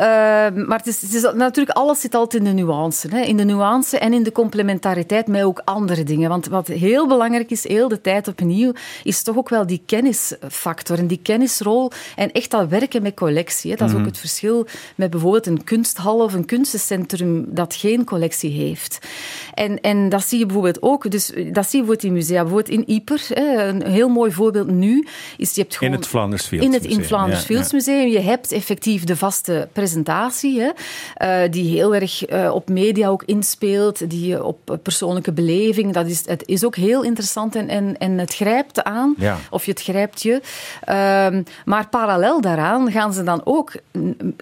maar 0.68 0.78
het 0.78 0.88
is, 0.88 1.02
het 1.02 1.14
is, 1.14 1.22
natuurlijk, 1.22 1.78
alles 1.78 2.02
zit 2.02 2.16
altijd 2.16 2.44
in 2.44 2.56
de 2.56 2.62
nuance. 2.62 3.08
Hè? 3.08 3.22
In 3.22 3.38
de 3.38 3.44
nuance 3.44 3.98
en 4.00 4.14
in 4.14 4.24
de 4.24 4.32
complementariteit 4.32 5.28
met 5.28 5.44
ook 5.44 5.62
andere 5.66 6.04
dingen. 6.04 6.30
Want 6.30 6.48
wat 6.48 6.68
heel 6.68 7.08
belangrijk 7.08 7.52
is, 7.52 7.68
heel 7.68 7.88
de 7.88 8.02
tijd 8.02 8.28
opnieuw, 8.28 8.72
is 9.04 9.24
toch 9.24 9.38
ook 9.38 9.50
wel 9.50 9.66
die 9.66 9.82
kennisfactor 9.86 10.98
en 10.98 11.08
die 11.08 11.20
kennisrol. 11.24 11.92
En 12.16 12.32
echt 12.32 12.52
dat 12.52 12.68
werken 12.68 13.02
met 13.02 13.14
collectie. 13.14 13.72
Hè? 13.72 13.78
Dat 13.78 13.88
is 13.88 13.94
ook 13.94 14.00
mhm. 14.00 14.10
het 14.10 14.20
verschil 14.20 14.68
met 14.96 15.10
bijvoorbeeld 15.10 15.48
een 15.48 15.64
kunsthal 15.64 16.20
of 16.20 16.34
een 16.34 16.46
kunstencentrum 16.46 17.46
dat 17.48 17.76
geen 17.76 18.04
collectie 18.04 18.52
heeft. 18.52 19.00
En, 19.54 19.82
en 19.82 20.10
dat 20.10 20.24
zie 20.24 20.40
je 20.40 20.46
bijvoorbeeld 20.46 20.82
ook. 20.82 21.12
Dus 21.12 21.28
dat 21.28 21.36
zie 21.36 21.80
je 21.80 21.86
bijvoorbeeld 21.86 22.04
in 22.04 22.14
musea. 22.14 22.42
Bijvoorbeeld 22.44 22.88
in 22.88 22.96
Yper, 22.96 23.26
hè? 23.28 23.68
een 23.68 23.86
heel 23.86 24.10
mooi 24.10 24.32
voorbeeld 24.32 24.68
nu, 24.68 25.08
is 25.38 25.56
je 25.56 25.62
hebt 25.62 25.76
gewoon... 25.76 25.94
In 25.94 26.00
het. 26.00 26.12
In 26.60 26.74
het 26.74 26.86
in 26.94 27.38
het. 27.40 27.72
Museum. 27.72 28.08
Je 28.08 28.20
hebt 28.20 28.52
effectief 28.52 29.04
de 29.04 29.16
vaste 29.16 29.68
presentatie, 29.74 30.62
hè, 30.62 30.70
eh, 31.16 31.52
die 31.52 31.78
heel 31.78 31.96
erg 31.96 32.26
eh, 32.26 32.52
op 32.54 32.70
media 32.70 33.08
ook 33.08 33.24
inspeelt, 33.26 34.10
die 34.10 34.44
op 34.44 34.80
persoonlijke 34.84 35.32
beleving. 35.32 35.94
Dat 35.94 36.06
is, 36.06 36.24
het 36.26 36.44
is 36.46 36.66
ook 36.66 36.76
heel 36.76 37.04
interessant 37.04 37.56
en, 37.56 37.68
en, 37.68 37.98
en 37.98 38.18
het 38.18 38.36
grijpt 38.36 38.84
aan, 38.84 39.16
of 39.50 39.66
je 39.66 39.72
het 39.72 39.82
grijpt 39.82 40.22
je. 40.22 40.42
Ehm, 40.82 41.44
maar 41.66 41.90
parallel 41.90 42.42
daaraan 42.42 42.92
gaan 42.92 43.14
ze 43.14 43.24
dan 43.24 43.42
ook 43.44 43.72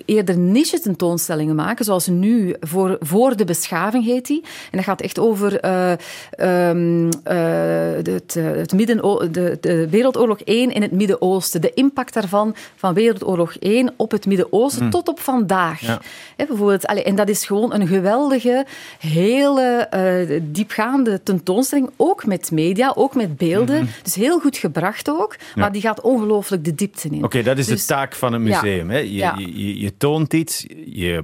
eerder 0.06 0.38
niche 0.38 0.80
tentoonstellingen 0.80 1.56
maken, 1.56 1.86
zoals 1.86 2.08
nu 2.08 2.56
voor, 2.60 2.98
voor 3.00 3.36
de 3.36 3.46
beschaving 3.46 4.06
heet 4.06 4.28
die. 4.28 4.42
En 4.44 4.78
dat 4.78 4.84
gaat 4.84 5.02
echt 5.02 5.20
over 5.20 5.60
eh, 5.60 5.92
ehm, 6.32 7.10
eh, 7.24 8.14
het, 8.14 8.34
het 8.34 8.74
midden, 8.74 9.32
de, 9.32 9.58
de 9.62 9.90
Wereldoorlog 9.90 10.40
1 10.40 10.72
in 10.72 10.82
het 10.82 10.92
Midden-Oosten. 10.92 11.62
De 11.62 11.74
impact 11.74 12.14
daarvan 12.14 12.31
van 12.76 12.94
Wereldoorlog 12.94 13.56
1 13.60 13.94
op 13.98 14.12
het 14.12 14.26
Midden-Oosten 14.26 14.90
tot 14.90 15.08
op 15.08 15.20
vandaag. 15.20 15.80
Hmm. 15.80 15.90
Ja. 16.38 16.46
Bijvoorbeeld, 16.48 16.86
allee, 16.88 17.04
en 17.04 17.16
dat 17.16 17.30
is 17.30 17.46
gewoon 17.46 17.74
een 17.74 17.88
geweldige, 17.88 18.66
hele 19.00 19.62
eh, 19.90 20.40
diepgaande 20.44 21.24
tentoonstelling. 21.24 21.90
Ook 21.98 22.26
met 22.26 22.52
media, 22.52 22.92
ook 22.96 23.16
met 23.16 23.38
beelden. 23.38 23.90
Dus 24.04 24.16
heel 24.16 24.40
goed 24.40 24.58
gebracht 24.58 25.10
ook. 25.10 25.36
Maar 25.56 25.72
die 25.72 25.82
gaat 25.82 26.02
ongelooflijk 26.02 26.66
de 26.66 26.76
diepte 26.76 27.08
in. 27.10 27.24
Oké, 27.24 27.44
dat 27.44 27.58
is 27.58 27.66
Dus- 27.68 27.82
de 27.86 27.94
taak 27.94 28.16
van 28.16 28.34
een 28.34 28.46
Ja. 28.46 28.62
museum. 28.62 28.90
Hè? 28.90 28.98
Je, 28.98 29.34
je, 29.38 29.80
je 29.80 29.98
toont 29.98 30.34
iets, 30.34 30.66
je 30.86 31.24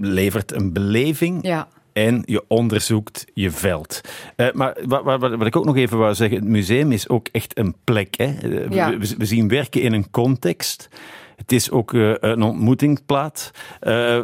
levert 0.00 0.52
een 0.52 0.72
beleving 0.72 1.38
Ja. 1.46 1.68
En 1.92 2.22
je 2.24 2.44
onderzoekt 2.48 3.24
je 3.34 3.50
veld. 3.50 4.00
Eh, 4.36 4.52
maar 4.52 4.76
wat, 4.86 5.02
wat, 5.04 5.20
wat 5.20 5.46
ik 5.46 5.56
ook 5.56 5.64
nog 5.64 5.76
even 5.76 5.98
wou 5.98 6.14
zeggen, 6.14 6.38
het 6.38 6.46
museum 6.48 6.92
is 6.92 7.08
ook 7.08 7.28
echt 7.32 7.58
een 7.58 7.74
plek. 7.84 8.14
Hè? 8.16 8.24
Eh, 8.24 8.40
we- 8.40 8.66
Ja. 8.70 8.98
we, 8.98 9.14
we 9.18 9.24
zien 9.24 9.48
werken 9.48 9.82
in 9.82 9.92
een 9.92 10.10
context. 10.10 10.88
Het 11.36 11.52
is 11.52 11.70
ook 11.70 11.94
eh, 11.94 12.12
een 12.20 12.42
ontmoetingsplaats. 12.42 13.50
Eh, 13.80 14.20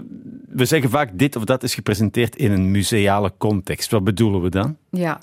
we 0.49 0.65
zeggen 0.65 0.91
vaak 0.91 1.11
dit 1.13 1.37
of 1.37 1.45
dat 1.45 1.63
is 1.63 1.75
gepresenteerd 1.75 2.37
in 2.37 2.53
een 2.53 2.71
museale 2.71 3.33
context. 3.39 3.91
Wat 3.91 4.05
bedoelen 4.05 4.43
we 4.43 4.49
dan? 4.49 4.77
Ja. 4.97 5.19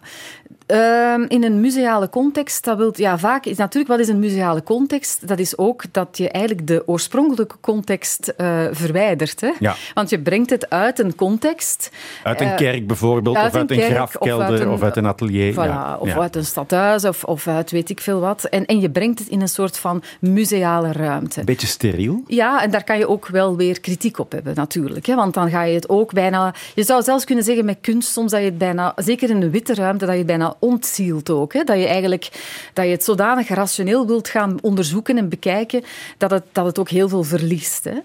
Ehm, 0.66 1.26
in 1.28 1.44
een 1.44 1.60
museale 1.60 2.10
context, 2.10 2.64
dat 2.64 2.78
wil, 2.78 2.94
ja, 2.96 3.18
vaak 3.18 3.46
is 3.46 3.58
natuurlijk 3.58 3.88
wat 3.88 4.00
is 4.00 4.08
een 4.08 4.20
museale 4.20 4.64
context? 4.64 5.28
Dat 5.28 5.40
is 5.40 5.58
ook 5.58 5.84
dat 5.92 6.18
je 6.18 6.30
eigenlijk 6.30 6.68
de 6.68 6.84
oorspronkelijke 6.86 7.56
context 7.62 8.28
eh, 8.28 8.64
verwijdert. 8.72 9.42
Hè? 9.42 9.52
Ja. 9.60 9.76
Want 9.94 10.10
je 10.10 10.20
brengt 10.20 10.50
het 10.50 10.70
uit 10.70 11.00
een 11.00 11.16
context. 11.16 11.92
Uit 12.24 12.42
een 12.42 12.48
Eh, 12.48 12.56
kerk 12.56 12.88
bijvoorbeeld, 12.88 13.36
uit 13.36 13.52
of 13.52 13.56
uit 13.56 13.72
een 13.72 13.78
kerk, 13.78 13.94
grafkelder, 13.94 14.70
of 14.70 14.82
uit 14.82 14.96
een, 14.96 15.06
atelier. 15.06 15.54
Voilà, 15.54 15.56
ja. 15.56 15.98
Of 16.00 16.08
ja. 16.08 16.20
uit 16.20 16.36
een 16.36 16.46
stadhuis, 16.46 17.06
of, 17.06 17.24
of 17.24 17.48
uit 17.48 17.72
weet 17.72 17.90
ik 17.90 18.02
veel 18.02 18.20
wat. 18.20 18.44
En, 18.44 18.66
en 18.66 18.80
je 18.80 18.90
brengt 18.90 19.20
het 19.20 19.28
in 19.28 19.42
een 19.42 19.48
soort 19.48 19.78
van 19.78 20.04
museale 20.20 20.92
ruimte. 20.92 21.40
Een 21.40 21.46
beetje 21.46 21.68
steriel. 21.68 22.24
Ja, 22.28 22.64
en 22.64 22.72
daar 22.72 22.84
kan 22.84 22.98
je 22.98 23.08
ook 23.08 23.28
wel 23.28 23.56
weer 23.56 23.80
kritiek 23.80 24.20
op 24.20 24.32
hebben, 24.32 24.56
natuurlijk. 24.56 25.06
Hè? 25.06 25.16
Want 25.16 25.34
dan 25.34 25.50
ga 25.50 25.64
je 25.64 25.76
het 25.76 25.90
ook 25.90 26.14
bijna... 26.14 26.54
Je 26.76 26.84
zou 26.84 27.04
zelfs 27.04 27.26
kunnen 27.26 27.44
zeggen 27.44 27.66
met 27.66 27.78
kunst 27.82 28.12
soms 28.12 28.32
dat 28.32 28.40
je 28.40 28.46
het 28.46 28.58
bijna... 28.58 28.94
Zeker 28.96 29.30
in 29.30 29.42
een 29.42 29.52
witte 29.66 29.82
ruimte, 29.82 30.06
dat 30.06 30.18
je 30.18 30.26
bijna 30.26 30.56
ontzielt 30.60 31.30
ook. 31.30 31.54
Hè? 31.54 31.64
Dat 31.64 31.78
je 31.78 31.88
eigenlijk 31.88 32.30
dat 32.74 32.86
je 32.86 32.92
het 32.92 33.04
zodanig 33.04 33.48
rationeel 33.48 34.08
wilt 34.08 34.28
gaan 34.28 34.58
onderzoeken 34.62 35.18
en 35.18 35.30
bekijken, 35.30 35.84
dat 36.18 36.32
het, 36.32 36.44
dat 36.52 36.66
het 36.66 36.80
ook 36.80 36.90
heel 36.90 37.10
veel 37.10 37.24
verliest. 37.24 37.84
Hè? 37.84 38.00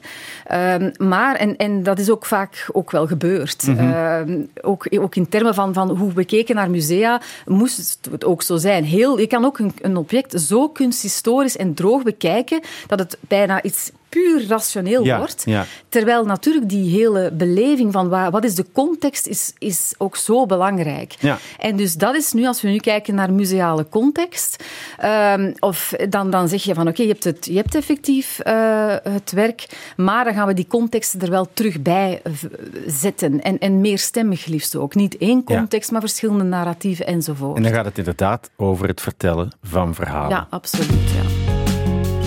Ehm, 0.46 0.90
maar, 0.96 1.36
en, 1.36 1.56
en 1.56 1.82
dat 1.82 1.98
is 1.98 2.10
ook 2.10 2.26
vaak 2.26 2.68
ook 2.72 2.90
wel 2.90 3.06
gebeurd. 3.06 3.64
Ehm, 3.68 4.40
ook, 4.62 4.86
ook 4.90 5.16
in 5.16 5.28
termen 5.28 5.54
van, 5.54 5.74
van 5.74 5.90
hoe 5.90 6.12
we 6.12 6.24
keken 6.24 6.54
naar 6.54 6.70
musea, 6.70 7.20
moest 7.46 8.08
het 8.10 8.24
ook 8.24 8.42
zo 8.42 8.56
zijn. 8.56 8.84
Heel, 8.84 9.18
je 9.18 9.26
kan 9.26 9.44
ook 9.44 9.58
een, 9.58 9.72
een 9.80 9.96
object 9.96 10.40
zo 10.40 10.68
kunsthistorisch 10.68 11.56
en 11.56 11.74
droog 11.74 12.02
bekijken, 12.02 12.60
dat 12.86 12.98
het 12.98 13.18
bijna 13.20 13.62
iets 13.62 13.90
puur 14.08 14.46
rationeel 14.48 15.04
Ja, 15.04 15.18
wordt. 15.18 15.42
ja. 15.46 15.64
Terwijl 15.88 16.24
natuurlijk 16.24 16.68
die 16.68 16.90
hele 17.00 17.30
beleving 17.32 17.92
van 17.92 18.08
wa- 18.08 18.30
wat 18.30 18.44
is 18.44 18.54
de 18.54 18.66
context 18.72 19.26
is, 19.26 19.52
is 19.58 19.94
ook 19.98 20.16
zo 20.16 20.46
belangrijk. 20.46 21.14
Ja. 21.20 21.38
En 21.58 21.76
dus 21.76 21.94
dat 21.94 22.14
is 22.14 22.32
nu, 22.32 22.46
als 22.46 22.60
we 22.62 22.68
nu 22.68 22.76
kijken 22.78 23.14
naar 23.14 23.32
museale 23.32 23.86
context, 23.88 24.64
ehm, 24.98 25.52
of 25.58 25.92
dan, 26.08 26.30
dan 26.30 26.48
zeg 26.48 26.62
je 26.62 26.74
van 26.74 26.88
oké, 26.88 27.02
je, 27.02 27.08
hebt 27.08 27.24
het, 27.24 27.46
je 27.46 27.56
hebt 27.56 27.74
effectief 27.74 28.38
eh, 28.38 28.94
het 29.02 29.32
werk, 29.32 29.66
maar 29.96 30.24
dan 30.24 30.34
gaan 30.34 30.46
we 30.46 30.54
die 30.54 30.66
contexten 30.66 31.20
er 31.20 31.30
wel 31.30 31.48
terug 31.52 31.80
bij 31.82 32.20
v- 32.24 32.44
zetten. 32.86 33.42
En, 33.42 33.58
en 33.58 33.80
meerstemmig 33.80 34.46
liefst 34.46 34.76
ook. 34.76 34.94
Niet 34.94 35.16
één 35.16 35.42
Ja. 35.46 35.56
context, 35.56 35.90
maar 35.90 36.00
verschillende 36.00 36.44
narratieven 36.44 37.06
enzovoort. 37.06 37.56
En 37.56 37.62
dan 37.62 37.72
gaat 37.72 37.84
het 37.84 37.98
inderdaad 37.98 38.50
over 38.56 38.88
het 38.88 39.00
vertellen 39.00 39.50
van 39.62 39.94
verhalen. 39.94 40.30
Ja, 40.30 40.46
absoluut. 40.50 40.88
Ja. 40.88 41.52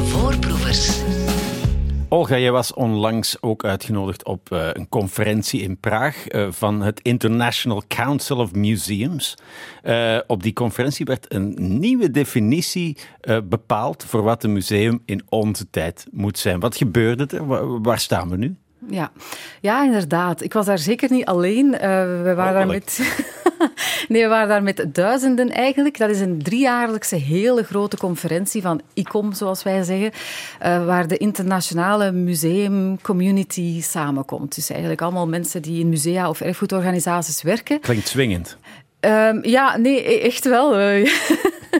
Voorproevers. 0.05 0.99
Olga, 2.13 2.37
jij 2.37 2.51
was 2.51 2.73
onlangs 2.73 3.41
ook 3.41 3.63
uitgenodigd 3.63 4.25
op 4.25 4.51
eh, 4.51 4.67
een 4.71 4.89
conferentie 4.89 5.61
in 5.61 5.77
Praag 5.77 6.27
eh, 6.27 6.47
van 6.49 6.81
het 6.81 6.99
International 7.01 7.83
Council 7.87 8.37
of 8.37 8.53
Museums. 8.53 9.37
Eh, 9.81 10.17
op 10.27 10.43
die 10.43 10.53
conferentie 10.53 11.05
werd 11.05 11.33
een 11.33 11.55
nieuwe 11.57 12.11
definitie 12.11 12.97
bepaald 13.43 14.05
voor 14.05 14.23
wat 14.23 14.43
een 14.43 14.53
museum 14.53 15.01
in 15.05 15.21
onze 15.29 15.69
tijd 15.69 16.07
moet 16.11 16.37
zijn. 16.37 16.59
Wat 16.59 16.75
gebeurde 16.75 17.37
er? 17.37 17.47
Wa- 17.47 17.79
waar 17.79 17.99
staan 17.99 18.29
we 18.29 18.37
nu? 18.37 18.55
Ja. 18.89 19.11
ja, 19.61 19.83
inderdaad. 19.83 20.41
Ik 20.41 20.53
was 20.53 20.65
daar 20.65 20.79
zeker 20.79 21.11
niet 21.11 21.25
alleen. 21.25 21.71
We 21.71 22.33
waren 22.35 22.53
daar 22.53 22.67
met... 22.67 22.99
Nee, 24.07 24.21
we 24.21 24.27
waren 24.27 24.47
daar 24.47 24.63
met 24.63 24.85
duizenden 24.87 25.49
eigenlijk. 25.51 25.97
Dat 25.97 26.09
is 26.09 26.19
een 26.19 26.41
driejaarlijkse 26.43 27.15
hele 27.15 27.63
grote 27.63 27.97
conferentie 27.97 28.61
van 28.61 28.81
ICOM, 28.93 29.33
zoals 29.33 29.63
wij 29.63 29.83
zeggen, 29.83 30.11
eh, 30.59 30.85
waar 30.85 31.07
de 31.07 31.17
internationale 31.17 32.11
museumcommunity 32.11 33.81
samenkomt. 33.81 34.55
Dus 34.55 34.69
eigenlijk 34.69 35.01
allemaal 35.01 35.27
mensen 35.27 35.61
die 35.61 35.79
in 35.79 35.89
musea 35.89 36.29
of 36.29 36.41
erfgoedorganisaties 36.41 37.41
werken. 37.41 37.79
Klinkt 37.79 38.07
swingend. 38.07 38.57
Ehm, 38.99 39.39
ja, 39.41 39.77
nee, 39.77 40.13
e- 40.13 40.19
echt 40.19 40.45
wel. 40.45 40.75
eh. 41.71 41.79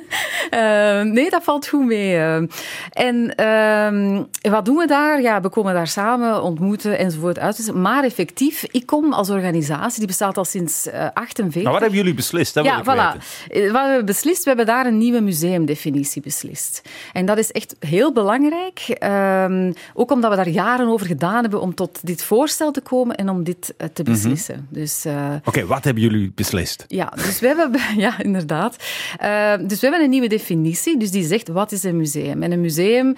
Ehm, 0.99 1.12
nee, 1.12 1.30
dat 1.30 1.43
valt 1.43 1.67
goed 1.67 1.86
mee. 1.86 2.17
ehm. 2.17 2.47
En 2.89 3.36
ehm, 3.36 4.23
wat 4.51 4.65
doen 4.65 4.75
we 4.75 4.88
daar? 4.88 5.21
Ja, 5.21 5.41
we 5.41 5.49
komen 5.49 5.73
daar 5.73 5.88
samen, 5.88 6.43
ontmoeten 6.43 6.97
enzovoort 6.97 7.39
uit. 7.39 7.73
Maar 7.73 8.04
effectief, 8.04 8.63
ICOM 8.71 9.13
als 9.13 9.30
organisatie, 9.30 9.97
die 9.97 10.08
bestaat 10.08 10.38
al 10.38 10.45
sinds 10.45 10.88
eh 10.88 11.06
48. 11.13 11.63
Maar 11.63 11.71
wat 11.71 11.82
hebben 11.82 11.99
jullie 11.99 12.13
beslist? 12.13 12.54
Dat 12.54 12.65
Ja, 12.65 12.77
ik 12.77 12.84
voilà. 12.84 12.86
weten. 12.88 13.19
Eh, 13.49 13.71
Wat 13.71 13.82
we 13.82 13.88
hebben 13.88 14.06
beslist, 14.06 14.41
we 14.43 14.47
hebben 14.47 14.65
daar 14.65 14.86
een 14.86 14.97
nieuwe 14.97 15.21
museumdefinitie 15.21 16.21
beslist. 16.21 16.82
En 17.13 17.25
dat 17.25 17.38
is 17.38 17.51
echt 17.51 17.75
heel 17.80 18.13
belangrijk. 18.13 18.97
ook 19.93 20.12
omdat 20.12 20.30
we 20.30 20.36
daar 20.36 20.49
jaren 20.49 20.88
over 20.88 21.06
gedaan 21.08 21.41
hebben 21.41 21.62
om 21.62 21.75
tot 21.75 21.99
dit 22.04 22.23
voorstel 22.23 22.71
te 22.71 22.82
komen 22.82 23.15
en 23.15 23.30
om 23.30 23.43
dit 23.43 23.73
eh, 23.77 23.88
te 23.93 24.04
beslissen. 24.04 24.67
Dus 24.69 25.06
eh, 25.06 25.15
Oké, 25.45 25.65
wat 25.65 25.84
hebben 25.84 26.04
jullie 26.04 26.32
beslist? 26.36 26.86
ja, 26.88 27.13
dus 27.15 27.39
we 27.39 27.47
hebben, 27.47 27.71
ja, 28.06 28.19
inderdaad. 28.19 28.75
Eh, 29.19 29.54
dus 29.62 29.81
we 29.82 29.88
hebben 29.88 30.04
een 30.04 30.10
nieuwe 30.10 30.28
definitie, 30.28 30.98
dus 30.98 31.12
die 31.12 31.24
zegt 31.24 31.48
wat 31.48 31.72
is 31.72 31.84
een 31.84 31.98
museum? 31.98 32.44
En 32.44 32.52
een 32.52 32.62
museum 32.62 33.15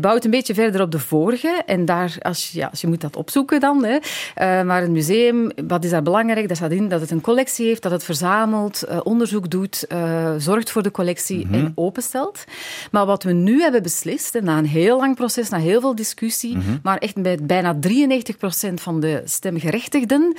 bouwt 0.00 0.24
een 0.24 0.30
beetje 0.30 0.54
verder 0.54 0.80
op 0.80 0.90
de 0.90 0.98
vorige. 0.98 1.62
En 1.66 1.84
daar, 1.84 2.16
als 2.20 2.50
je, 2.50 2.58
ja, 2.58 2.66
als 2.66 2.80
je 2.80 2.86
moet 2.86 3.00
dat 3.00 3.16
opzoeken 3.16 3.60
dan. 3.60 3.84
Hè. 3.84 3.98
Eh, 4.34 4.62
maar 4.62 4.82
een 4.82 4.92
museum, 4.92 5.50
wat 5.66 5.84
is 5.84 5.90
daar 5.90 6.02
belangrijk? 6.02 6.46
Daar 6.46 6.56
staat 6.56 6.70
in 6.70 6.88
dat 6.88 7.00
het 7.00 7.10
een 7.10 7.20
collectie 7.20 7.66
heeft, 7.66 7.82
dat 7.82 7.92
het 7.92 8.04
verzamelt, 8.04 8.82
eh, 8.82 9.00
onderzoek 9.02 9.50
doet, 9.50 9.86
eh, 9.86 10.34
zorgt 10.38 10.70
voor 10.70 10.82
de 10.82 10.90
collectie 10.90 11.46
en 11.50 11.72
openstelt. 11.74 12.44
Maar 12.90 13.06
wat 13.06 13.22
we 13.22 13.32
nu 13.32 13.60
hebben 13.60 13.82
beslist, 13.82 14.34
en 14.34 14.44
na 14.44 14.58
een 14.58 14.66
heel 14.66 14.96
lang 14.98 15.16
proces, 15.16 15.48
na 15.48 15.58
heel 15.58 15.80
veel 15.80 15.94
discussie, 15.94 16.58
maar 16.82 16.98
echt 16.98 17.22
bij 17.22 17.38
bijna 17.42 17.74
93% 17.80 18.80
van 18.80 19.00
de 19.00 19.22
stemgerechtigden, 19.24 20.36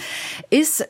is 0.50 0.86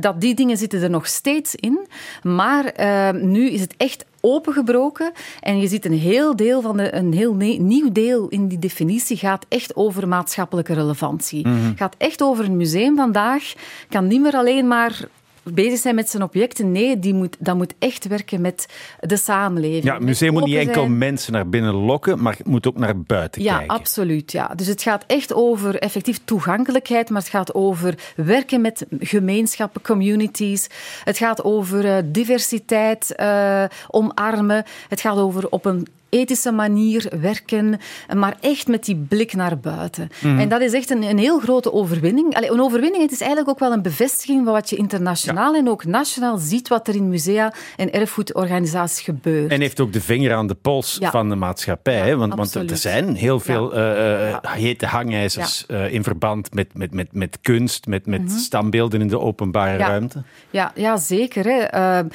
dat 0.00 0.20
die 0.20 0.34
dingen 0.34 0.56
zitten 0.56 0.82
er 0.82 0.90
nog 0.90 1.06
steeds 1.06 1.54
in. 1.54 1.86
Maar 2.22 2.72
nu 3.14 3.50
is 3.50 3.60
het 3.60 3.74
echt 3.78 4.04
opengebroken. 4.20 5.12
En 5.40 5.60
je 5.60 5.68
ziet 5.68 5.84
een 5.84 5.98
heel 5.98 6.36
deel 6.36 6.60
van 6.60 6.76
de, 6.76 6.94
een 6.94 7.12
heel 7.12 7.34
nieuw 7.58 7.92
deel 7.92 8.28
in 8.28 8.48
die 8.48 8.58
definitie 8.58 9.16
gaat 9.16 9.46
echt 9.48 9.76
over 9.76 10.08
maatschappelijke 10.08 10.74
relevantie. 10.74 11.46
Gaat 11.76 11.94
echt 11.98 12.22
over 12.22 12.44
een 12.44 12.56
museum 12.56 12.96
vandaag, 12.96 13.52
kan 13.88 14.06
niet 14.06 14.20
meer 14.20 14.34
alleen 14.34 14.68
maar 14.68 15.08
bezig 15.54 15.78
zijn 15.78 15.94
met 15.94 16.10
zijn 16.10 16.22
objecten. 16.22 16.72
Nee, 16.72 16.98
die 16.98 17.14
moet, 17.14 17.36
dat 17.38 17.56
moet 17.56 17.74
echt 17.78 18.06
werken 18.06 18.40
met 18.40 18.66
de 19.00 19.16
samenleving. 19.16 19.84
Ja, 19.84 19.94
het 19.94 20.02
museum 20.02 20.32
moet 20.32 20.44
niet 20.44 20.56
enkel 20.56 20.88
mensen 20.88 21.32
naar 21.32 21.48
binnen 21.48 21.74
lokken, 21.74 22.22
maar 22.22 22.36
het 22.36 22.46
moet 22.46 22.66
ook 22.66 22.78
naar 22.78 23.00
buiten 23.00 23.42
Ja, 23.42 23.56
kijken. 23.58 23.76
absoluut. 23.76 24.32
Ja. 24.32 24.46
Dus 24.56 24.66
het 24.66 24.82
gaat 24.82 25.04
echt 25.06 25.34
over 25.34 25.78
effectief 25.78 26.20
toegankelijkheid, 26.24 27.10
maar 27.10 27.20
het 27.20 27.30
gaat 27.30 27.54
over 27.54 27.94
werken 28.16 28.60
met 28.60 28.86
gemeenschappen, 28.98 29.82
communities. 29.82 30.66
Het 31.04 31.18
gaat 31.18 31.44
over 31.44 31.84
eh, 31.84 31.96
diversiteit 32.04 33.14
eh, 33.14 33.64
omarmen. 33.88 34.64
Het 34.88 35.00
gaat 35.00 35.16
over 35.16 35.48
op 35.48 35.64
een 35.64 35.86
ethische 36.08 36.50
manier 36.52 37.10
werken, 37.20 37.80
maar 38.16 38.36
echt 38.40 38.66
met 38.68 38.84
die 38.84 38.96
blik 39.08 39.32
naar 39.34 39.58
buiten. 39.58 40.08
Mhm. 40.22 40.38
En 40.38 40.48
dat 40.48 40.60
is 40.60 40.72
echt 40.72 40.90
een, 40.90 41.02
een 41.02 41.18
heel 41.18 41.38
grote 41.38 41.72
overwinning. 41.72 42.34
Allee, 42.34 42.50
een 42.50 42.60
overwinning, 42.60 43.02
het 43.02 43.12
is 43.12 43.20
eigenlijk 43.20 43.50
ook 43.50 43.58
wel 43.58 43.72
een 43.72 43.82
bevestiging 43.82 44.44
van 44.44 44.52
wat 44.52 44.70
je 44.70 44.76
internationaal 44.76 45.54
en 45.54 45.68
ook 45.68 45.84
nationaal 45.84 46.38
ziet 46.38 46.68
wat 46.68 46.88
er 46.88 46.94
in 46.94 47.08
musea 47.08 47.52
en 47.76 47.92
erfgoedorganisaties 47.92 49.00
gebeurt. 49.04 49.50
En 49.52 49.60
heeft 49.60 49.80
ook 49.80 49.92
de 49.92 50.00
vinger 50.00 50.34
aan 50.34 50.46
de 50.46 50.54
pols 50.54 50.96
Ja. 51.00 51.10
van 51.10 51.28
de 51.28 51.34
maatschappij. 51.34 51.96
Ja, 51.96 52.04
hè? 52.04 52.16
Want, 52.16 52.34
want 52.34 52.54
er 52.70 52.76
zijn 52.76 53.14
heel 53.14 53.40
veel 53.40 53.74
eh, 53.74 54.30
eh, 54.30 54.38
hete 54.42 54.86
hangijzers 54.86 55.66
eh, 55.66 55.92
in 55.92 56.02
verband 56.02 56.54
met, 56.54 56.74
met, 56.74 56.92
met, 56.94 57.08
met 57.12 57.38
kunst, 57.42 57.86
met, 57.86 58.06
met 58.06 58.30
standbeelden 58.30 59.00
in 59.00 59.08
de 59.08 59.18
openbare 59.18 59.78
Mhm. 59.78 59.88
Ruimte. 59.88 60.22
Ja, 60.50 60.72
ja 60.74 60.96
zeker. 60.96 61.44
Hè. 61.44 61.58
Ehm, 61.58 62.06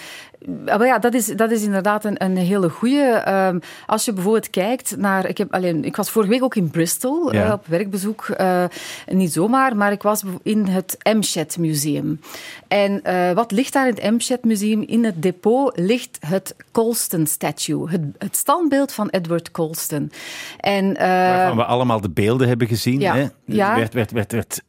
maar 0.66 0.86
ja, 0.86 1.00
dat 1.00 1.14
is, 1.14 1.26
dat 1.26 1.52
is 1.52 1.64
inderdaad 1.64 2.06
een, 2.06 2.24
een 2.24 2.38
hele 2.38 2.70
goede. 2.70 3.62
als 3.86 4.06
je 4.06 4.14
bijvoorbeeld 4.14 4.50
kijkt 4.50 4.98
naar. 4.98 5.28
Ik, 5.30 5.38
heb, 5.38 5.54
alleen, 5.54 5.86
ik 5.86 5.96
was 5.96 6.10
vorige 6.10 6.32
week 6.32 6.44
ook 6.44 6.56
in 6.56 6.70
Bristol 6.70 7.34
Ja. 7.34 7.46
eh, 7.46 7.52
op 7.52 7.66
werkbezoek. 7.68 8.26
eh, 8.28 8.64
niet 9.08 9.34
zomaar, 9.34 9.76
maar 9.76 9.92
ik 9.92 10.02
was 10.04 10.24
in 10.44 10.66
het 10.68 10.98
Amshed 11.02 11.58
Museum. 11.58 12.20
En 12.68 13.04
eh, 13.04 13.32
wat 13.32 13.52
ligt 13.52 13.74
daar 13.74 13.88
in 13.88 13.94
het 13.94 14.04
Amshed 14.04 14.44
Museum? 14.44 14.82
In 14.82 15.04
het 15.06 15.22
depot 15.22 15.78
ligt 15.80 16.18
het 16.28 16.56
Colston 16.72 17.26
Statue. 17.28 17.90
Het, 17.90 18.02
het 18.18 18.36
standbeeld 18.36 18.92
van 18.92 19.10
Edward 19.10 19.52
Colston. 19.52 20.12
En, 20.60 20.94
Waarvan 20.94 21.58
we 21.58 21.64
allemaal 21.66 22.02
de 22.02 22.10
beelden 22.10 22.48
hebben 22.48 22.68
gezien. 22.68 23.00
ja. 23.00 23.16
Hè? 23.16 23.28
Ja. 23.46 23.76
Werd, 23.76 23.94
werd, 23.94 24.12
werd, 24.12 24.32
werd 24.32 24.62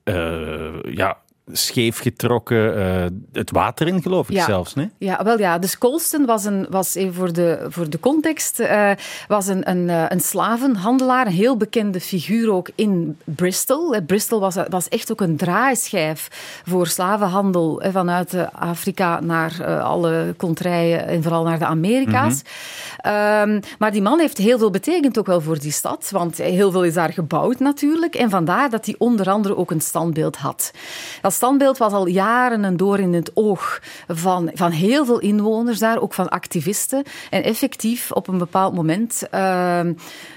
ja, 0.97 1.17
scheef 1.53 1.99
getrokken, 1.99 2.77
eh, 2.77 3.05
het 3.33 3.51
water 3.51 3.87
in, 3.87 4.03
geloof 4.03 4.29
ik 4.29 4.35
Ja. 4.37 4.45
zelfs. 4.45 4.75
Nee? 4.75 4.91
Ja, 4.99 5.25
wel 5.25 5.39
ja. 5.39 5.59
Dus 5.59 5.79
Colston 5.79 6.27
was, 6.27 6.45
een, 6.45 6.67
was 6.71 6.95
even 6.95 7.15
voor 7.15 7.33
de, 7.33 7.67
voor 7.69 7.91
de 7.91 8.01
context, 8.01 8.61
eh, 8.61 8.91
was 9.29 9.47
een, 9.47 9.71
een, 9.71 9.91
eh, 9.91 10.05
een 10.09 10.21
slavenhandelaar, 10.21 11.27
een 11.27 11.33
heel 11.33 11.57
bekende 11.57 12.01
figuur 12.01 12.53
ook 12.53 12.69
in 12.75 13.19
Bristol. 13.25 14.03
Bristol 14.07 14.41
was, 14.41 14.55
was 14.69 14.89
echt 14.89 15.13
ook 15.13 15.21
een 15.21 15.37
draaischijf 15.37 16.29
voor 16.67 16.87
slavenhandel 16.87 17.83
vanuit 17.93 18.53
Afrika 18.53 19.21
naar 19.21 19.81
alle 19.81 20.35
contraien 20.37 21.07
en 21.07 21.23
vooral 21.23 21.45
naar 21.45 21.59
de 21.59 21.67
Amerika's. 21.67 22.43
Ehm, 22.99 23.61
maar 23.79 23.93
die 23.93 24.03
man 24.03 24.19
heeft 24.19 24.39
heel 24.39 24.59
veel 24.59 24.71
betekend 24.71 25.19
ook 25.19 25.27
wel 25.27 25.41
voor 25.41 25.59
die 25.59 25.73
stad, 25.73 26.09
want 26.11 26.37
heel 26.37 26.71
veel 26.71 26.85
is 26.85 26.95
daar 26.95 27.13
gebouwd 27.13 27.59
natuurlijk. 27.59 28.15
En 28.15 28.31
vandaar 28.31 28.71
dat 28.71 28.87
hij 28.87 28.95
onder 28.99 29.31
andere 29.31 29.57
ook 29.57 29.71
een 29.71 29.81
standbeeld 29.81 30.37
had. 30.37 30.71
Dat 31.21 31.34
standbeeld 31.35 31.79
was 31.79 31.93
al 31.93 32.07
jaren 32.07 32.65
en 32.65 32.77
door 32.77 32.99
in 32.99 33.13
het 33.13 33.31
oog 33.35 33.81
van, 34.09 34.51
van 34.55 34.71
heel 34.71 35.05
veel 35.05 35.19
inwoners 35.19 35.79
daar, 35.79 36.01
ook 36.01 36.15
van 36.15 36.29
activisten. 36.29 37.03
En 37.31 37.43
effectief 37.43 38.13
op 38.13 38.29
een 38.29 38.39
bepaald 38.39 38.75
moment, 38.75 39.23
ehm, 39.31 39.93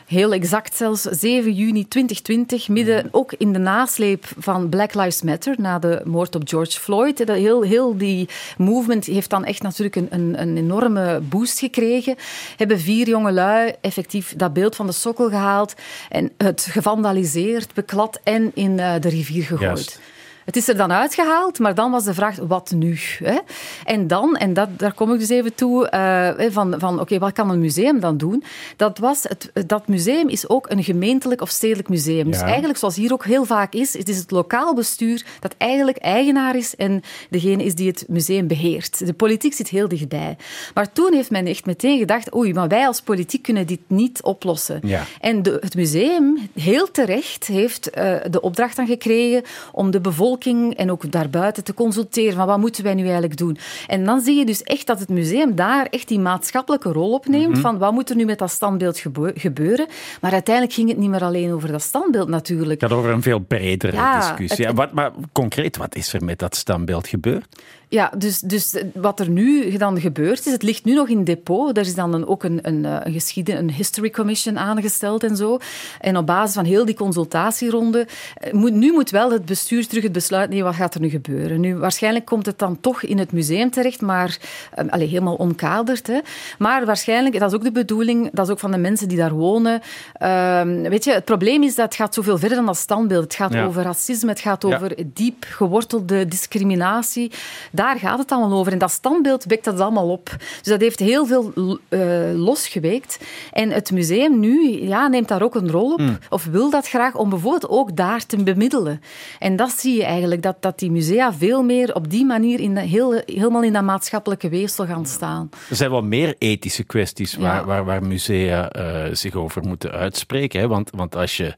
heel 0.06 0.34
exact 0.34 0.76
zelfs 0.76 1.02
7 1.02 1.54
juni 1.54 1.88
2020, 1.88 2.68
midden 2.68 3.08
ook 3.12 3.34
in 3.38 3.54
de 3.54 3.60
nasleep 3.60 4.26
van 4.38 4.70
Black 4.70 4.94
Lives 4.94 5.22
Matter, 5.22 5.56
na 5.58 5.80
de 5.80 6.02
moord 6.06 6.36
op 6.36 6.48
George 6.50 6.80
Floyd. 6.80 7.18
Dat 7.18 7.36
heel, 7.36 7.62
heel 7.62 7.98
die 7.98 8.30
movement 8.58 9.06
heeft 9.06 9.30
dan 9.30 9.46
echt 9.46 9.62
natuurlijk 9.62 9.96
een, 9.96 10.08
een, 10.10 10.42
een 10.42 10.58
enorme 10.58 11.22
boost 11.30 11.60
gekregen. 11.60 12.16
Hebben 12.58 12.80
vier 12.80 13.08
jongelui 13.08 13.74
effectief 13.82 14.34
dat 14.38 14.54
beeld 14.54 14.76
van 14.76 14.86
de 14.86 14.92
sokkel 14.92 15.30
gehaald 15.30 15.74
en 16.10 16.32
het 16.38 16.68
gevandaliseerd, 16.70 17.74
beklad 17.74 18.20
en 18.24 18.52
in 18.54 18.80
eh, 18.80 18.94
de 19.00 19.10
rivier 19.10 19.44
gegooid. 19.44 19.62
Juist. 19.62 20.00
Het 20.48 20.56
is 20.56 20.68
er 20.68 20.78
dan 20.78 20.92
uitgehaald, 20.92 21.60
maar 21.60 21.76
dan 21.76 21.92
was 21.92 22.04
de 22.04 22.14
vraag, 22.14 22.36
wat 22.36 22.72
nu? 22.76 23.00
Hè? 23.24 23.38
En 23.86 24.08
dan, 24.08 24.36
en 24.36 24.54
dat, 24.54 24.80
daar 24.80 24.94
kom 24.94 25.14
ik 25.14 25.20
dus 25.20 25.30
even 25.30 25.56
toe, 25.56 25.90
eh, 25.90 26.52
van, 26.52 26.76
van 26.78 27.00
oké, 27.00 27.20
wat 27.20 27.32
kan 27.32 27.50
een 27.50 27.60
museum 27.60 28.00
dan 28.00 28.18
doen? 28.18 28.44
Dat, 28.76 28.98
was 28.98 29.24
het, 29.24 29.68
dat 29.68 29.88
museum 29.88 30.28
is 30.30 30.50
ook 30.50 30.70
een 30.70 30.84
gemeentelijk 30.84 31.42
of 31.42 31.50
stedelijk 31.50 31.90
museum. 31.90 32.32
Dus 32.32 32.42
eigenlijk, 32.42 32.80
zoals 32.80 32.96
hier 32.96 33.14
ook 33.14 33.26
heel 33.26 33.46
vaak 33.46 33.74
is, 33.74 33.98
het 33.98 34.10
is 34.10 34.18
het 34.18 34.32
lokaal 34.32 34.76
bestuur 34.76 35.26
dat 35.40 35.56
eigenlijk 35.58 35.98
eigenaar 35.98 36.56
is 36.56 36.76
en 36.76 37.02
degene 37.30 37.64
is 37.64 37.76
die 37.76 37.88
het 37.88 38.06
museum 38.08 38.48
beheert. 38.48 39.06
De 39.06 39.14
politiek 39.14 39.54
zit 39.54 39.70
heel 39.70 39.88
dichtbij. 39.88 40.38
Maar 40.74 40.92
toen 40.92 41.14
heeft 41.14 41.32
men 41.32 41.46
echt 41.46 41.66
meteen 41.66 41.98
gedacht, 41.98 42.36
oei, 42.36 42.54
maar 42.54 42.68
wij 42.68 42.88
als 42.88 43.02
politiek 43.02 43.42
kunnen 43.42 43.68
dit 43.68 43.82
niet 43.88 44.22
oplossen. 44.22 44.80
Ja. 44.84 45.04
En 45.20 45.44
de, 45.44 45.58
het 45.62 45.76
museum, 45.76 46.50
heel 46.54 46.92
terecht, 46.92 47.48
heeft 47.48 47.90
eh, 47.90 48.16
de 48.30 48.42
opdracht 48.42 48.76
dan 48.76 48.88
gekregen 48.88 49.44
om 49.72 49.92
de 49.92 50.02
bevolking 50.02 50.36
en 50.46 50.92
ook 50.92 51.12
daarbuiten 51.12 51.64
te 51.64 51.74
consulteren 51.74 52.34
van 52.36 52.48
wat 52.48 52.58
moeten 52.58 52.84
wij 52.84 52.94
nu 52.94 53.04
eigenlijk 53.04 53.38
doen. 53.38 53.58
En 53.88 54.04
dan 54.06 54.22
zie 54.22 54.36
je 54.38 54.46
dus 54.46 54.64
echt 54.64 54.88
dat 54.88 55.00
het 55.00 55.10
museum 55.10 55.56
daar 55.56 55.86
echt 55.86 56.08
die 56.08 56.20
maatschappelijke 56.20 56.92
rol 56.92 57.12
opneemt 57.14 57.52
Mhm. 57.54 57.62
van 57.62 57.78
wat 57.78 57.92
moet 57.92 58.10
er 58.10 58.16
nu 58.16 58.26
met 58.26 58.40
dat 58.40 58.52
standbeeld 58.52 58.98
gebe- 59.00 59.34
gebeuren. 59.36 59.88
Maar 60.22 60.32
uiteindelijk 60.32 60.76
ging 60.76 60.90
het 60.90 60.98
niet 60.98 61.10
meer 61.10 61.24
alleen 61.24 61.52
over 61.54 61.72
dat 61.72 61.82
standbeeld 61.82 62.28
natuurlijk. 62.28 62.82
Het 62.82 62.90
gaat 62.90 63.00
over 63.00 63.12
een 63.12 63.22
veel 63.22 63.40
bredere 63.40 63.96
Ja, 63.96 64.18
discussie. 64.20 64.66
het- 64.66 64.76
Ja, 64.76 64.82
wat, 64.82 64.92
maar 64.94 65.12
concreet, 65.32 65.78
wat 65.78 65.96
is 65.96 66.14
er 66.14 66.24
met 66.24 66.40
dat 66.40 66.56
standbeeld 66.56 67.08
gebeurd? 67.08 67.46
Ja, 67.90 68.12
dus, 68.18 68.40
dus 68.40 68.84
wat 68.94 69.20
er 69.20 69.30
nu 69.30 69.78
dan 69.78 70.00
gebeurt 70.02 70.46
is, 70.46 70.52
het 70.52 70.64
ligt 70.64 70.86
nu 70.86 70.94
nog 70.94 71.08
in 71.08 71.24
depot. 71.24 71.78
Er 71.78 71.84
is 71.86 71.96
dan 71.96 72.14
een, 72.14 72.28
ook 72.28 72.44
een, 72.44 72.60
een, 72.62 72.86
eh, 72.86 72.98
een 73.04 73.14
geschieden, 73.14 73.58
een 73.58 73.72
history 73.72 74.10
commission 74.10 74.58
aangesteld 74.60 75.24
en 75.24 75.36
zo. 75.36 75.58
En 76.00 76.18
op 76.18 76.26
basis 76.26 76.56
van 76.56 76.66
heel 76.66 76.86
die 76.86 76.96
consultatieronde, 76.96 78.08
eh, 78.36 78.54
moet, 78.54 78.74
nu 78.74 78.92
moet 78.92 79.10
wel 79.10 79.32
het 79.32 79.46
bestuur 79.46 79.88
terug 79.88 80.04
het 80.04 80.12
besluit 80.28 80.50
nemen, 80.50 80.66
wat 80.66 80.76
gaat 80.76 80.94
er 80.94 81.02
nu 81.02 81.10
gebeuren. 81.10 81.60
Nu, 81.60 81.76
waarschijnlijk 81.78 82.26
komt 82.26 82.46
het 82.46 82.60
dan 82.60 82.80
toch 82.82 83.04
in 83.04 83.18
het 83.18 83.32
museum 83.32 83.70
terecht, 83.72 84.02
maar 84.02 84.38
eh, 84.72 84.86
helemaal 85.00 85.36
omkaderd. 85.36 86.08
Hè. 86.08 86.20
Maar 86.58 86.86
waarschijnlijk, 86.86 87.40
dat 87.40 87.50
is 87.52 87.58
ook 87.58 87.64
de 87.64 87.72
bedoeling, 87.72 88.30
dat 88.34 88.46
is 88.46 88.52
ook 88.52 88.60
van 88.60 88.72
de 88.72 88.78
mensen 88.78 89.08
die 89.08 89.18
daar 89.18 89.34
wonen. 89.34 89.82
Ehm, 90.14 90.82
weet 90.82 91.04
je, 91.04 91.12
het 91.12 91.26
probleem 91.26 91.64
is 91.64 91.76
dat 91.76 91.86
het 91.86 91.96
gaat 91.96 92.14
zoveel 92.14 92.38
verder 92.38 92.58
dan 92.58 92.66
dat 92.66 92.78
standbeeld. 92.78 93.24
Het 93.24 93.36
gaat 93.36 93.54
Ja. 93.54 93.66
over 93.66 93.84
racisme, 93.84 94.30
het 94.30 94.40
gaat 94.40 94.62
Ja. 94.64 94.76
over 94.76 94.96
diep 95.06 95.46
gewortelde 95.50 96.28
discriminatie. 96.28 97.32
Daar 97.72 97.98
gaat 98.00 98.20
het 98.20 98.32
allemaal 98.32 98.60
over. 98.60 98.72
En 98.72 98.78
dat 98.78 98.92
standbeeld 98.92 99.44
wekt 99.44 99.64
dat 99.64 99.80
allemaal 99.80 100.10
op. 100.10 100.36
Dus 100.38 100.72
dat 100.72 100.82
heeft 100.82 101.00
heel 101.00 101.26
veel 101.26 101.54
eh, 101.90 102.00
losgeweekt. 102.34 103.20
En 103.52 103.70
het 103.72 103.92
museum 103.92 104.40
nu 104.40 104.82
ja, 104.88 105.08
neemt 105.08 105.28
daar 105.28 105.42
ook 105.42 105.56
een 105.56 105.72
rol 105.72 105.92
op, 105.94 106.02
of 106.30 106.46
wil 106.46 106.70
dat 106.70 106.88
graag, 106.88 107.16
om 107.16 107.30
bijvoorbeeld 107.30 107.70
ook 107.70 107.96
daar 107.96 108.26
te 108.26 108.44
bemiddelen. 108.44 109.02
En 109.40 109.56
dat 109.56 109.72
zie 109.72 109.94
je 109.96 110.04
eigenlijk, 110.04 110.17
dat, 110.40 110.56
dat 110.60 110.80
die 110.80 110.92
musea 110.92 111.34
veel 111.34 111.64
meer 111.64 111.96
op 111.96 112.10
die 112.10 112.26
manier 112.26 112.60
in 112.60 112.74
de, 112.76 112.82
heel, 112.82 113.22
helemaal 113.26 113.64
in 113.64 113.74
dat 113.74 113.84
maatschappelijke 113.84 114.50
weefsel 114.50 114.86
gaan 114.86 115.06
staan. 115.06 115.50
Er 115.70 115.76
zijn 115.76 115.90
wel 115.92 116.02
meer 116.04 116.36
ethische 116.38 116.84
kwesties 116.84 117.36
waar, 117.36 117.56
Ja. 117.56 117.66
waar, 117.66 117.86
waar 117.86 118.04
musea 118.04 118.70
eh, 118.72 119.14
zich 119.16 119.34
over 119.36 119.62
moeten 119.64 119.92
uitspreken. 119.92 120.60
Hè? 120.60 120.68
Want, 120.68 120.90
want 120.96 121.16
als 121.16 121.38
je 121.38 121.56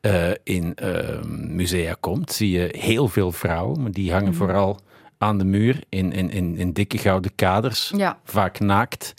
eh, 0.00 0.30
in 0.42 0.74
eh, 0.74 1.22
musea 1.48 1.96
komt, 2.00 2.32
zie 2.32 2.50
je 2.50 2.74
heel 2.78 3.08
veel 3.08 3.32
vrouwen, 3.32 3.82
maar 3.82 3.92
die 3.92 4.12
hangen 4.12 4.34
vooral 4.34 4.78
aan 5.18 5.38
de 5.38 5.44
muur 5.44 5.80
in, 5.88 6.12
in, 6.12 6.30
in, 6.30 6.56
in 6.56 6.72
dikke 6.72 6.98
gouden 6.98 7.34
kaders, 7.34 7.92
Ja. 7.96 8.18
vaak 8.24 8.60
naakt. 8.60 9.14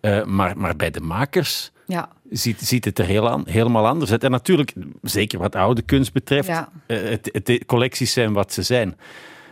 Eh, 0.00 0.24
maar, 0.24 0.58
maar 0.58 0.76
bij 0.76 0.90
de 0.90 1.00
makers 1.00 1.70
Ja. 1.88 2.08
ziet, 2.30 2.60
ziet 2.60 2.84
het 2.84 2.98
er 2.98 3.04
heel 3.04 3.28
aan, 3.28 3.42
helemaal 3.46 3.86
anders 3.86 4.10
uit. 4.10 4.24
En 4.24 4.30
natuurlijk, 4.30 4.72
zeker 5.02 5.38
wat 5.38 5.54
oude 5.56 5.82
kunst 5.82 6.12
betreft, 6.12 6.48
Ja. 6.48 6.68
eh, 6.86 6.96
het, 7.10 7.62
collecties 7.66 8.12
zijn 8.12 8.32
wat 8.32 8.52
ze 8.52 8.62
zijn. 8.62 8.96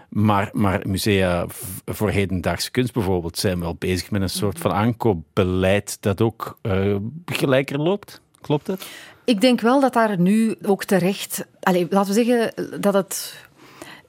Maar, 0.09 0.51
maar 0.53 0.81
musea 0.89 1.47
voor 1.85 2.11
hedendaagse 2.11 2.71
kunst 2.71 2.93
bijvoorbeeld 2.93 3.39
zijn 3.39 3.61
wel 3.61 3.75
bezig 3.75 4.11
met 4.11 4.23
een 4.23 4.29
soort 4.31 4.59
van 4.59 4.73
aankoopbeleid 4.73 5.97
dat 6.01 6.21
ook 6.21 6.59
eh, 6.63 6.97
gelijker 7.25 7.79
loopt. 7.79 8.21
Klopt 8.41 8.67
dat? 8.67 8.87
Ik 9.25 9.41
denk 9.41 9.61
wel 9.61 9.81
dat 9.81 9.93
daar 9.93 10.21
nu 10.21 10.55
ook 10.63 10.85
terecht... 10.85 11.47
Allez, 11.61 11.87
laten 11.91 12.15
we 12.15 12.25
zeggen 12.25 12.53
dat 12.81 12.95
het... 12.95 13.46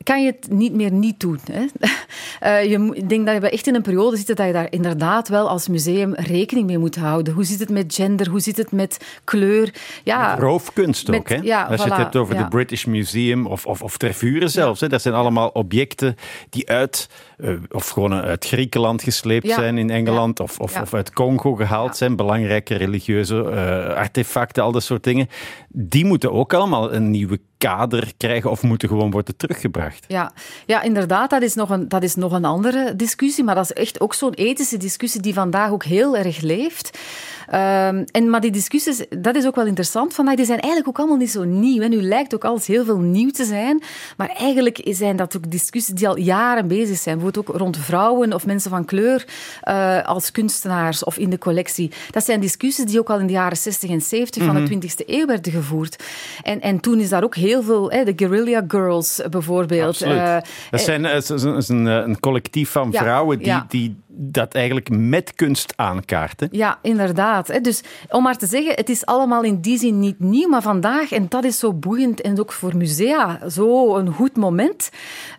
Kan 0.08 0.24
je 0.24 0.32
het 0.40 0.52
niet 0.52 0.74
meer 0.74 0.92
niet 0.92 1.20
doen. 1.20 1.40
Hè? 1.52 1.66
Eh, 2.40 2.64
je, 2.64 2.92
ik 2.94 3.10
denk 3.10 3.26
dat 3.26 3.42
we 3.42 3.50
echt 3.50 3.68
in 3.68 3.76
een 3.76 3.82
periode 3.82 4.18
zitten 4.18 4.36
dat 4.36 4.46
je 4.46 4.54
daar 4.54 4.68
inderdaad 4.70 5.28
wel 5.28 5.50
als 5.50 5.68
museum 5.68 6.14
rekening 6.16 6.68
mee 6.68 6.78
moet 6.78 6.96
houden. 6.96 7.34
Hoe 7.34 7.44
zit 7.44 7.60
het 7.60 7.70
met 7.70 7.94
gender? 7.96 8.30
Hoe 8.30 8.40
zit 8.40 8.58
het 8.58 8.72
met 8.72 9.20
kleur? 9.24 9.74
Ja, 10.04 10.36
Roofkunst 10.36 11.10
ook. 11.12 11.30
Hè? 11.30 11.36
ja, 11.36 11.64
Als 11.64 11.84
je 11.84 11.90
het 11.90 11.98
hebt 11.98 12.16
over 12.16 12.36
ja. 12.36 12.44
de 12.44 12.48
British 12.48 12.86
Museum 12.86 13.46
of, 13.46 13.66
of, 13.66 13.82
of 13.82 13.98
Tervuren 13.98 14.50
zelfs. 14.50 14.82
Hè? 14.82 14.90
Dat 14.90 15.02
zijn 15.02 15.14
allemaal 15.14 15.48
objecten 15.48 16.16
die 16.50 16.70
uit, 16.70 17.10
eh, 17.38 17.52
of 17.72 17.90
gewoon 17.90 18.14
uit 18.14 18.46
Griekenland 18.46 19.04
gesleept 19.04 19.46
Ja. 19.48 19.56
zijn 19.56 19.78
in 19.78 19.90
Engeland, 19.90 20.40
of, 20.40 20.60
of, 20.60 20.74
Ja. 20.74 20.82
of 20.82 20.94
uit 20.94 21.14
Congo 21.14 21.56
gehaald 21.56 21.98
zijn. 21.98 22.16
Belangrijke 22.16 22.76
religieuze 22.76 23.44
eh, 23.44 23.96
artefacten, 23.96 24.64
al 24.64 24.72
dat 24.72 24.84
soort 24.84 25.04
dingen. 25.04 25.28
Die 25.70 26.06
moeten 26.06 26.32
ook 26.32 26.54
allemaal 26.54 26.94
een 26.94 27.12
nieuwe 27.12 27.40
kader 27.58 28.12
krijgen 28.18 28.50
of 28.52 28.64
moeten 28.64 28.88
gewoon 28.90 29.12
worden 29.12 29.38
teruggebracht. 29.38 30.06
Ja, 30.08 30.32
ja 30.66 30.82
inderdaad, 30.82 31.30
dat 31.30 31.42
is, 31.42 31.54
nog 31.54 31.70
een, 31.70 31.88
dat 31.90 32.04
is 32.04 32.16
nog 32.16 32.32
een 32.32 32.46
andere 32.46 32.96
discussie. 32.96 33.44
Maar 33.44 33.56
dat 33.56 33.64
is 33.64 33.74
echt 33.74 34.00
ook 34.00 34.14
zo'n 34.14 34.34
ethische 34.34 34.78
discussie 34.78 35.22
die 35.22 35.34
vandaag 35.34 35.72
ook 35.72 35.84
heel 35.84 36.18
erg 36.18 36.42
leeft. 36.42 37.00
Ehm, 37.48 38.04
en, 38.12 38.30
maar 38.30 38.42
die 38.42 38.52
discussies, 38.52 39.06
dat 39.20 39.36
is 39.36 39.46
ook 39.46 39.56
wel 39.56 39.66
interessant 39.66 40.14
vandaag, 40.14 40.36
die 40.36 40.46
zijn 40.46 40.60
eigenlijk 40.60 40.90
ook 40.90 40.98
allemaal 40.98 41.18
niet 41.18 41.32
zo 41.32 41.44
nieuw. 41.44 41.82
Hè. 41.82 41.88
Nu 41.88 42.02
lijkt 42.02 42.36
ook 42.36 42.46
alles 42.46 42.68
heel 42.68 42.86
veel 42.86 42.98
nieuw 42.98 43.30
te 43.30 43.46
zijn, 43.46 43.84
maar 44.18 44.30
eigenlijk 44.30 44.82
zijn 44.86 45.16
dat 45.16 45.38
ook 45.38 45.52
discussies 45.52 45.96
die 45.96 46.08
al 46.08 46.18
jaren 46.18 46.68
bezig 46.68 46.98
zijn. 46.98 47.16
Bijvoorbeeld 47.18 47.50
ook 47.50 47.58
rond 47.58 47.78
vrouwen 47.78 48.34
of 48.34 48.46
mensen 48.46 48.70
van 48.70 48.86
kleur 48.86 49.26
uh, 49.64 50.04
als 50.04 50.32
kunstenaars 50.32 51.04
of 51.04 51.18
in 51.18 51.30
de 51.30 51.38
collectie. 51.38 51.92
Dat 52.12 52.26
zijn 52.26 52.40
discussies 52.40 52.86
die 52.86 53.00
ook 53.00 53.10
al 53.10 53.20
in 53.20 53.28
de 53.28 53.34
jaren 53.34 53.58
60 53.58 53.90
en 53.90 54.02
70 54.02 54.44
van 54.44 54.66
de 54.66 54.76
20e 54.76 55.06
eeuw 55.06 55.26
werden 55.26 55.52
gevoerd. 55.52 56.04
En, 56.44 56.62
en 56.62 56.80
toen 56.80 57.00
is 57.00 57.10
daar 57.10 57.24
ook 57.24 57.36
heel 57.36 57.64
veel, 57.64 57.92
hè, 57.92 58.04
de 58.04 58.14
Guerrilla 58.16 58.64
Girls 58.68 59.22
bijvoorbeeld. 59.30 60.04
Uh, 60.04 60.38
dat 60.70 60.82
zijn 60.82 61.06
is 61.06 61.70
een, 61.70 61.86
een, 61.86 62.20
collectief 62.20 62.70
van 62.70 62.94
vrouwen 62.94 63.40
die, 63.40 63.62
die 63.68 63.96
dat 64.20 64.54
eigenlijk 64.54 64.90
met 64.90 65.34
kunst 65.36 65.74
aankaarten. 65.76 66.48
Ja, 66.52 66.80
inderdaad. 66.82 67.64
Dus 67.64 67.82
om 68.10 68.24
maar 68.24 68.38
te 68.38 68.46
zeggen, 68.46 68.74
het 68.76 68.90
is 68.90 69.06
allemaal 69.06 69.44
in 69.44 69.62
die 69.62 69.78
zin 69.78 70.00
niet 70.00 70.20
nieuw, 70.20 70.50
maar 70.50 70.62
vandaag, 70.62 71.12
en 71.12 71.26
dat 71.30 71.44
is 71.44 71.60
zo 71.60 71.74
boeiend 71.74 72.22
en 72.22 72.40
ook 72.40 72.52
voor 72.52 72.78
musea, 72.78 73.50
zo 73.50 73.96
een 73.96 74.14
goed 74.14 74.36
moment. 74.36 74.90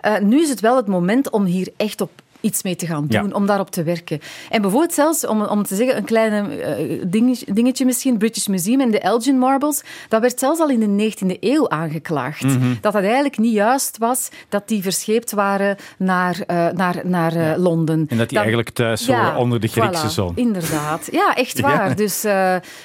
Uh, 0.06 0.18
nu 0.18 0.40
is 0.40 0.48
het 0.48 0.60
wel 0.60 0.76
het 0.76 0.86
moment 0.86 1.30
om 1.30 1.44
hier 1.44 1.68
echt 1.76 2.00
op 2.00 2.10
iets 2.40 2.62
mee 2.62 2.76
te 2.76 2.86
gaan 2.86 3.06
doen, 3.06 3.32
om 3.32 3.46
daarop 3.46 3.70
te 3.70 3.82
werken. 3.82 4.20
En 4.50 4.62
bijvoorbeeld 4.62 4.94
zelfs, 4.94 5.26
om, 5.26 5.42
om 5.42 5.62
te 5.62 5.74
zeggen, 5.74 5.96
een 5.96 6.04
klein 6.04 6.50
uh, 6.50 7.02
dingetje, 7.06 7.52
dingetje, 7.52 7.84
misschien, 7.84 8.18
British 8.18 8.46
Museum 8.46 8.80
en 8.80 8.90
de 8.90 9.00
Elgin 9.00 9.38
Marbles, 9.38 9.82
dat 10.08 10.20
werd 10.20 10.38
zelfs 10.38 10.60
al 10.60 10.68
in 10.68 10.96
de 10.96 11.12
19e 11.12 11.38
eeuw 11.40 11.68
aangeklaagd. 11.68 12.42
Mhm. 12.42 12.74
Dat 12.80 12.92
het 12.92 13.04
eigenlijk 13.04 13.38
niet 13.38 13.52
juist 13.52 13.98
was 13.98 14.28
dat 14.48 14.68
die 14.68 14.82
verscheept 14.82 15.32
waren 15.32 15.76
naar, 15.98 16.36
uh, 16.50 16.68
naar, 16.68 17.00
naar 17.04 17.36
uh, 17.36 17.52
Londen. 17.56 18.06
En 18.08 18.16
dat 18.16 18.28
die 18.28 18.38
eigenlijk 18.38 18.70
thuis 18.70 19.06
ja, 19.06 19.38
onder 19.38 19.60
de 19.60 19.68
Griekse 19.68 20.06
voilà, 20.06 20.12
zon. 20.12 20.32
Inderdaad. 20.34 21.08
Ja, 21.10 21.34
echt 21.34 21.60
waar. 21.68 21.96
Dus, 21.96 22.22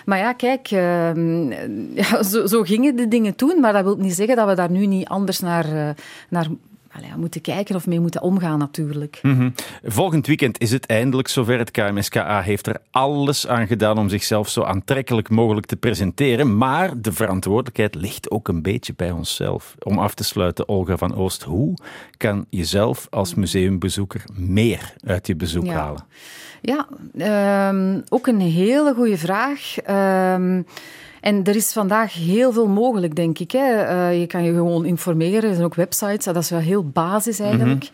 maar 0.06 0.18
ja, 0.18 0.34
kijk, 0.34 0.72
ehm, 0.72 1.50
ja, 2.02 2.24
zo, 2.24 2.46
zo, 2.46 2.62
gingen 2.62 2.96
de 2.96 3.08
dingen 3.08 3.36
toen, 3.36 3.60
maar 3.60 3.74
dat 3.74 3.84
wil 3.84 3.96
niet 3.96 4.13
zeggen 4.13 4.36
dat 4.36 4.48
we 4.48 4.56
daar 4.56 4.72
nu 4.72 4.86
niet 4.86 5.08
anders 5.08 5.39
naar, 5.39 5.96
naar 6.30 6.48
allee, 6.95 7.17
moeten 7.17 7.41
kijken 7.41 7.75
of 7.75 7.88
mee 7.88 7.99
moeten 7.99 8.21
omgaan 8.21 8.60
natuurlijk. 8.60 9.19
Mhm. 9.21 9.49
Volgend 9.84 10.27
weekend 10.27 10.60
is 10.60 10.71
het 10.71 10.86
eindelijk 10.86 11.27
zover. 11.27 11.58
Het 11.58 11.71
KMSKA 11.71 12.41
heeft 12.41 12.67
er 12.67 12.77
alles 12.91 13.47
aan 13.47 13.67
gedaan 13.67 13.97
om 13.97 14.10
zichzelf 14.10 14.49
zo 14.49 14.63
aantrekkelijk 14.63 15.29
mogelijk 15.29 15.65
te 15.65 15.75
presenteren. 15.75 16.58
Maar 16.58 17.01
de 17.01 17.12
verantwoordelijkheid 17.12 17.95
ligt 17.95 18.32
ook 18.32 18.47
een 18.47 18.62
beetje 18.62 18.93
bij 18.95 19.12
onszelf. 19.12 19.75
Om 19.79 19.99
af 19.99 20.13
te 20.13 20.23
sluiten, 20.23 20.67
Olga 20.67 20.97
van 20.97 21.15
Oost, 21.15 21.43
hoe 21.43 21.73
kan 22.17 22.45
je 22.49 22.65
zelf 22.65 23.08
als 23.10 23.36
museumbezoeker 23.36 24.23
meer 24.34 24.93
uit 25.06 25.27
je 25.27 25.36
bezoek 25.36 25.67
halen? 25.67 26.06
Ja, 26.62 26.88
um, 27.69 28.03
ook 28.10 28.27
een 28.27 28.39
hele 28.41 28.93
goede 28.93 29.17
vraag. 29.17 29.75
Um, 30.36 30.65
en 31.24 31.44
er 31.44 31.56
is 31.56 31.74
vandaag 31.74 32.14
heel 32.14 32.52
veel 32.52 32.68
mogelijk, 32.68 33.16
denk 33.16 33.40
ik. 33.40 33.52
Hè. 33.52 33.88
Uh, 33.88 34.20
je 34.20 34.28
kan 34.28 34.44
je 34.44 34.54
gewoon 34.54 34.86
informeren. 34.86 35.44
Er 35.50 35.54
zijn 35.54 35.66
ook 35.66 35.76
websites. 35.76 36.26
Dat 36.26 36.36
is 36.36 36.50
wel 36.50 36.60
heel 36.60 36.90
basis 36.90 37.40
eigenlijk. 37.40 37.90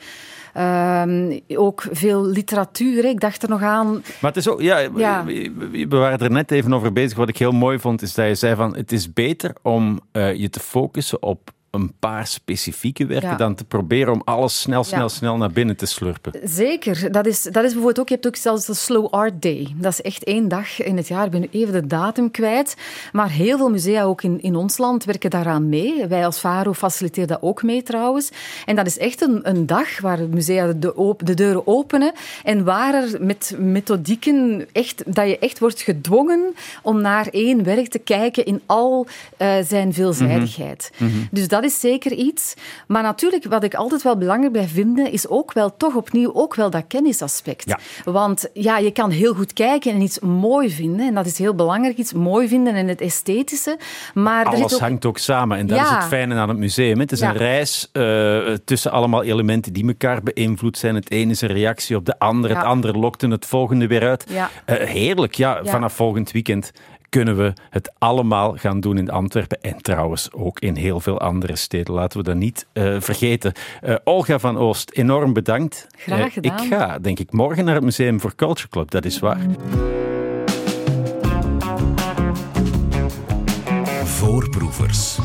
Um, 0.58 1.40
ook 1.56 1.86
veel 1.92 2.26
literatuur. 2.26 3.06
Ik 3.06 3.20
dacht 3.20 3.44
er 3.44 3.50
nog 3.50 3.62
aan. 3.62 3.92
Maar 3.92 4.32
het 4.32 4.38
is 4.38 4.48
ook, 4.48 4.62
ja, 4.62 4.78
ja, 4.96 5.26
we 5.26 5.88
waren 5.88 6.20
er 6.20 6.32
net 6.32 6.52
even 6.52 6.74
over 6.74 6.94
bezig. 6.94 7.18
Wat 7.18 7.30
ik 7.30 7.38
heel 7.38 7.52
mooi 7.52 7.80
vond, 7.80 8.02
is 8.02 8.14
dat 8.14 8.28
je 8.28 8.36
zei 8.36 8.56
van 8.56 8.76
het 8.76 8.92
is 8.92 9.14
beter 9.14 9.54
om 9.62 10.00
uh, 10.14 10.34
je 10.34 10.50
te 10.50 10.60
focussen 10.60 11.24
op 11.24 11.52
een 11.72 11.94
paar 12.00 12.28
specifieke 12.28 13.06
werken 13.06 13.38
dan 13.38 13.56
te 13.56 13.66
proberen 13.66 14.14
om 14.14 14.22
alles 14.26 14.60
snel, 14.60 14.84
snel, 14.84 15.10
snel 15.10 15.38
naar 15.38 15.52
binnen 15.52 15.78
te 15.78 15.86
slurpen. 15.86 16.40
Zeker. 16.44 17.12
Dat 17.12 17.26
is, 17.26 17.42
dat 17.42 17.64
is 17.64 17.74
bijvoorbeeld 17.74 18.00
ook, 18.00 18.08
je 18.08 18.14
hebt 18.14 18.28
ook 18.28 18.36
zelfs 18.36 18.66
de 18.66 18.74
Slow 18.74 19.08
Art 19.14 19.42
Day. 19.42 19.68
Dat 19.76 19.92
is 19.92 20.02
echt 20.02 20.24
één 20.24 20.48
dag 20.48 20.82
in 20.82 20.98
het 20.98 21.08
jaar. 21.08 21.26
Ik 21.26 21.32
ben 21.32 21.40
nu 21.40 21.48
even 21.52 21.74
de 21.74 21.88
datum 21.88 22.32
kwijt. 22.32 22.76
Maar 23.12 23.30
heel 23.30 23.58
veel 23.58 23.70
musea, 23.70 24.04
ook 24.04 24.22
in, 24.22 24.42
in 24.42 24.56
ons 24.56 24.78
land, 24.78 25.04
werken 25.04 25.30
daaraan 25.30 25.70
mee. 25.70 26.08
Wij 26.08 26.26
als 26.26 26.40
VARO 26.40 26.74
faciliteren 26.74 27.28
dat 27.28 27.42
ook 27.42 27.64
mee 27.64 27.84
trouwens. 27.84 28.30
En 28.66 28.76
dat 28.76 28.86
is 28.86 28.98
echt 28.98 29.22
een, 29.22 29.50
een 29.50 29.66
dag 29.66 30.00
waar 30.00 30.20
musea 30.30 30.74
de, 30.74 31.16
de 31.18 31.34
deuren 31.34 31.68
openen 31.68 32.12
en 32.44 32.64
waar 32.64 32.94
er 32.94 33.26
met 33.26 33.56
methodieken 33.60 34.68
echt, 34.72 35.04
dat 35.16 35.28
je 35.28 35.40
echt 35.40 35.60
wordt 35.60 35.82
gedwongen 35.82 36.54
om 36.82 37.02
naar 37.02 37.28
één 37.28 37.64
werk 37.64 37.88
te 37.88 38.00
kijken 38.00 38.46
in 38.46 38.62
al 38.66 39.08
uh, 39.38 39.56
zijn 39.68 39.94
veelzijdigheid. 39.94 40.92
Mm 40.98 41.08
-hmm. 41.08 41.28
Dus 41.32 41.48
dat 41.48 41.59
dat 41.62 41.72
is 41.72 41.80
zeker 41.80 42.12
iets. 42.12 42.54
Maar 42.88 43.04
natuurlijk, 43.04 43.46
wat 43.46 43.64
ik 43.64 43.74
altijd 43.74 44.02
wel 44.02 44.18
belangrijk 44.18 44.54
bij 44.54 44.68
vind, 44.68 44.98
is 44.98 45.28
ook 45.28 45.54
wel 45.54 45.78
toch 45.78 45.96
opnieuw 45.96 46.34
ook 46.34 46.56
wel 46.56 46.70
dat 46.70 46.84
kennisaspect. 46.88 47.70
Ja. 47.70 47.80
Want 48.12 48.50
ja, 48.54 48.78
je 48.78 48.92
kan 48.92 49.10
heel 49.10 49.34
goed 49.34 49.54
kijken 49.54 49.92
en 49.92 50.02
iets 50.02 50.20
mooi 50.20 50.72
vinden. 50.72 51.08
En 51.08 51.14
dat 51.14 51.26
is 51.26 51.38
heel 51.38 51.56
belangrijk, 51.56 51.98
iets 51.98 52.14
mooi 52.14 52.48
vinden 52.48 52.74
en 52.76 52.88
het 52.88 53.02
esthetische. 53.02 53.78
Maar 54.14 54.46
Alles 54.46 54.74
ook... 54.74 54.80
hangt 54.80 55.06
ook 55.06 55.18
samen. 55.18 55.58
En 55.58 55.68
dat 55.68 55.80
is 55.80 55.90
het 55.90 56.04
fijne 56.04 56.36
aan 56.36 56.50
het 56.50 56.58
museum. 56.58 57.00
Het 57.00 57.12
is 57.12 57.22
een 57.22 57.38
reis 57.38 57.90
uh, 57.94 58.54
tussen 58.66 58.92
allemaal 58.92 59.24
elementen 59.24 59.74
die 59.74 59.88
elkaar 59.88 60.24
beïnvloed 60.24 60.78
zijn. 60.78 60.96
Het 60.96 61.12
ene 61.12 61.32
is 61.32 61.42
een 61.42 61.48
reactie 61.50 61.96
op 61.96 62.06
de 62.06 62.20
ander. 62.20 62.50
Het 62.56 62.66
andere 62.66 62.94
lokt 62.94 63.22
het 63.22 63.46
volgende 63.46 63.88
weer 63.88 64.08
uit. 64.08 64.26
Uh, 64.30 64.46
heerlijk, 64.66 65.34
ja. 65.34 65.60
Vanaf 65.64 65.94
volgend 65.94 66.32
weekend 66.32 66.72
kunnen 67.10 67.38
we 67.38 67.54
het 67.70 67.92
allemaal 67.98 68.58
gaan 68.58 68.80
doen 68.80 68.98
in 68.98 69.10
Antwerpen 69.10 69.62
en 69.62 69.82
trouwens 69.82 70.32
ook 70.32 70.60
in 70.60 70.76
heel 70.76 71.00
veel 71.00 71.20
andere 71.20 71.56
steden. 71.56 71.94
Laten 71.94 72.18
we 72.18 72.24
dat 72.24 72.36
niet 72.36 72.68
uh, 72.74 72.96
vergeten. 73.00 73.54
Uh, 73.84 73.96
Olga 74.04 74.40
van 74.40 74.58
Oost, 74.58 74.92
enorm 74.92 75.34
bedankt. 75.34 75.88
Graag 75.98 76.28
eh, 76.28 76.34
gedaan. 76.34 76.64
ik 76.64 76.74
ga, 76.74 77.00
denk 77.00 77.20
ik, 77.20 77.32
morgen 77.32 77.66
naar 77.66 77.76
het 77.76 77.84
Museum 77.84 78.20
voor 78.20 78.36
Culture 78.36 78.70
Club, 78.70 78.92
dat 78.92 79.06
is 79.06 79.20
waar. 79.20 79.46
Voorproevers. 84.04 85.18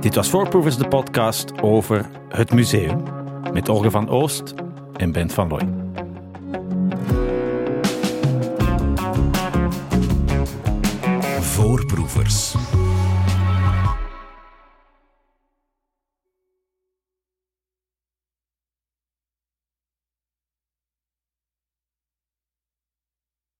Dit 0.00 0.14
was 0.14 0.30
Voorproevers, 0.30 0.76
de 0.76 0.88
podcast 0.88 1.62
over 1.62 2.08
het 2.28 2.52
museum. 2.52 3.02
Met 3.52 3.68
Olga 3.68 3.90
van 3.90 4.08
Oost 4.08 4.54
en 4.96 5.12
Bent 5.12 5.32
van 5.32 5.48
Looy. 5.48 5.81
Voorproevers. 11.72 12.54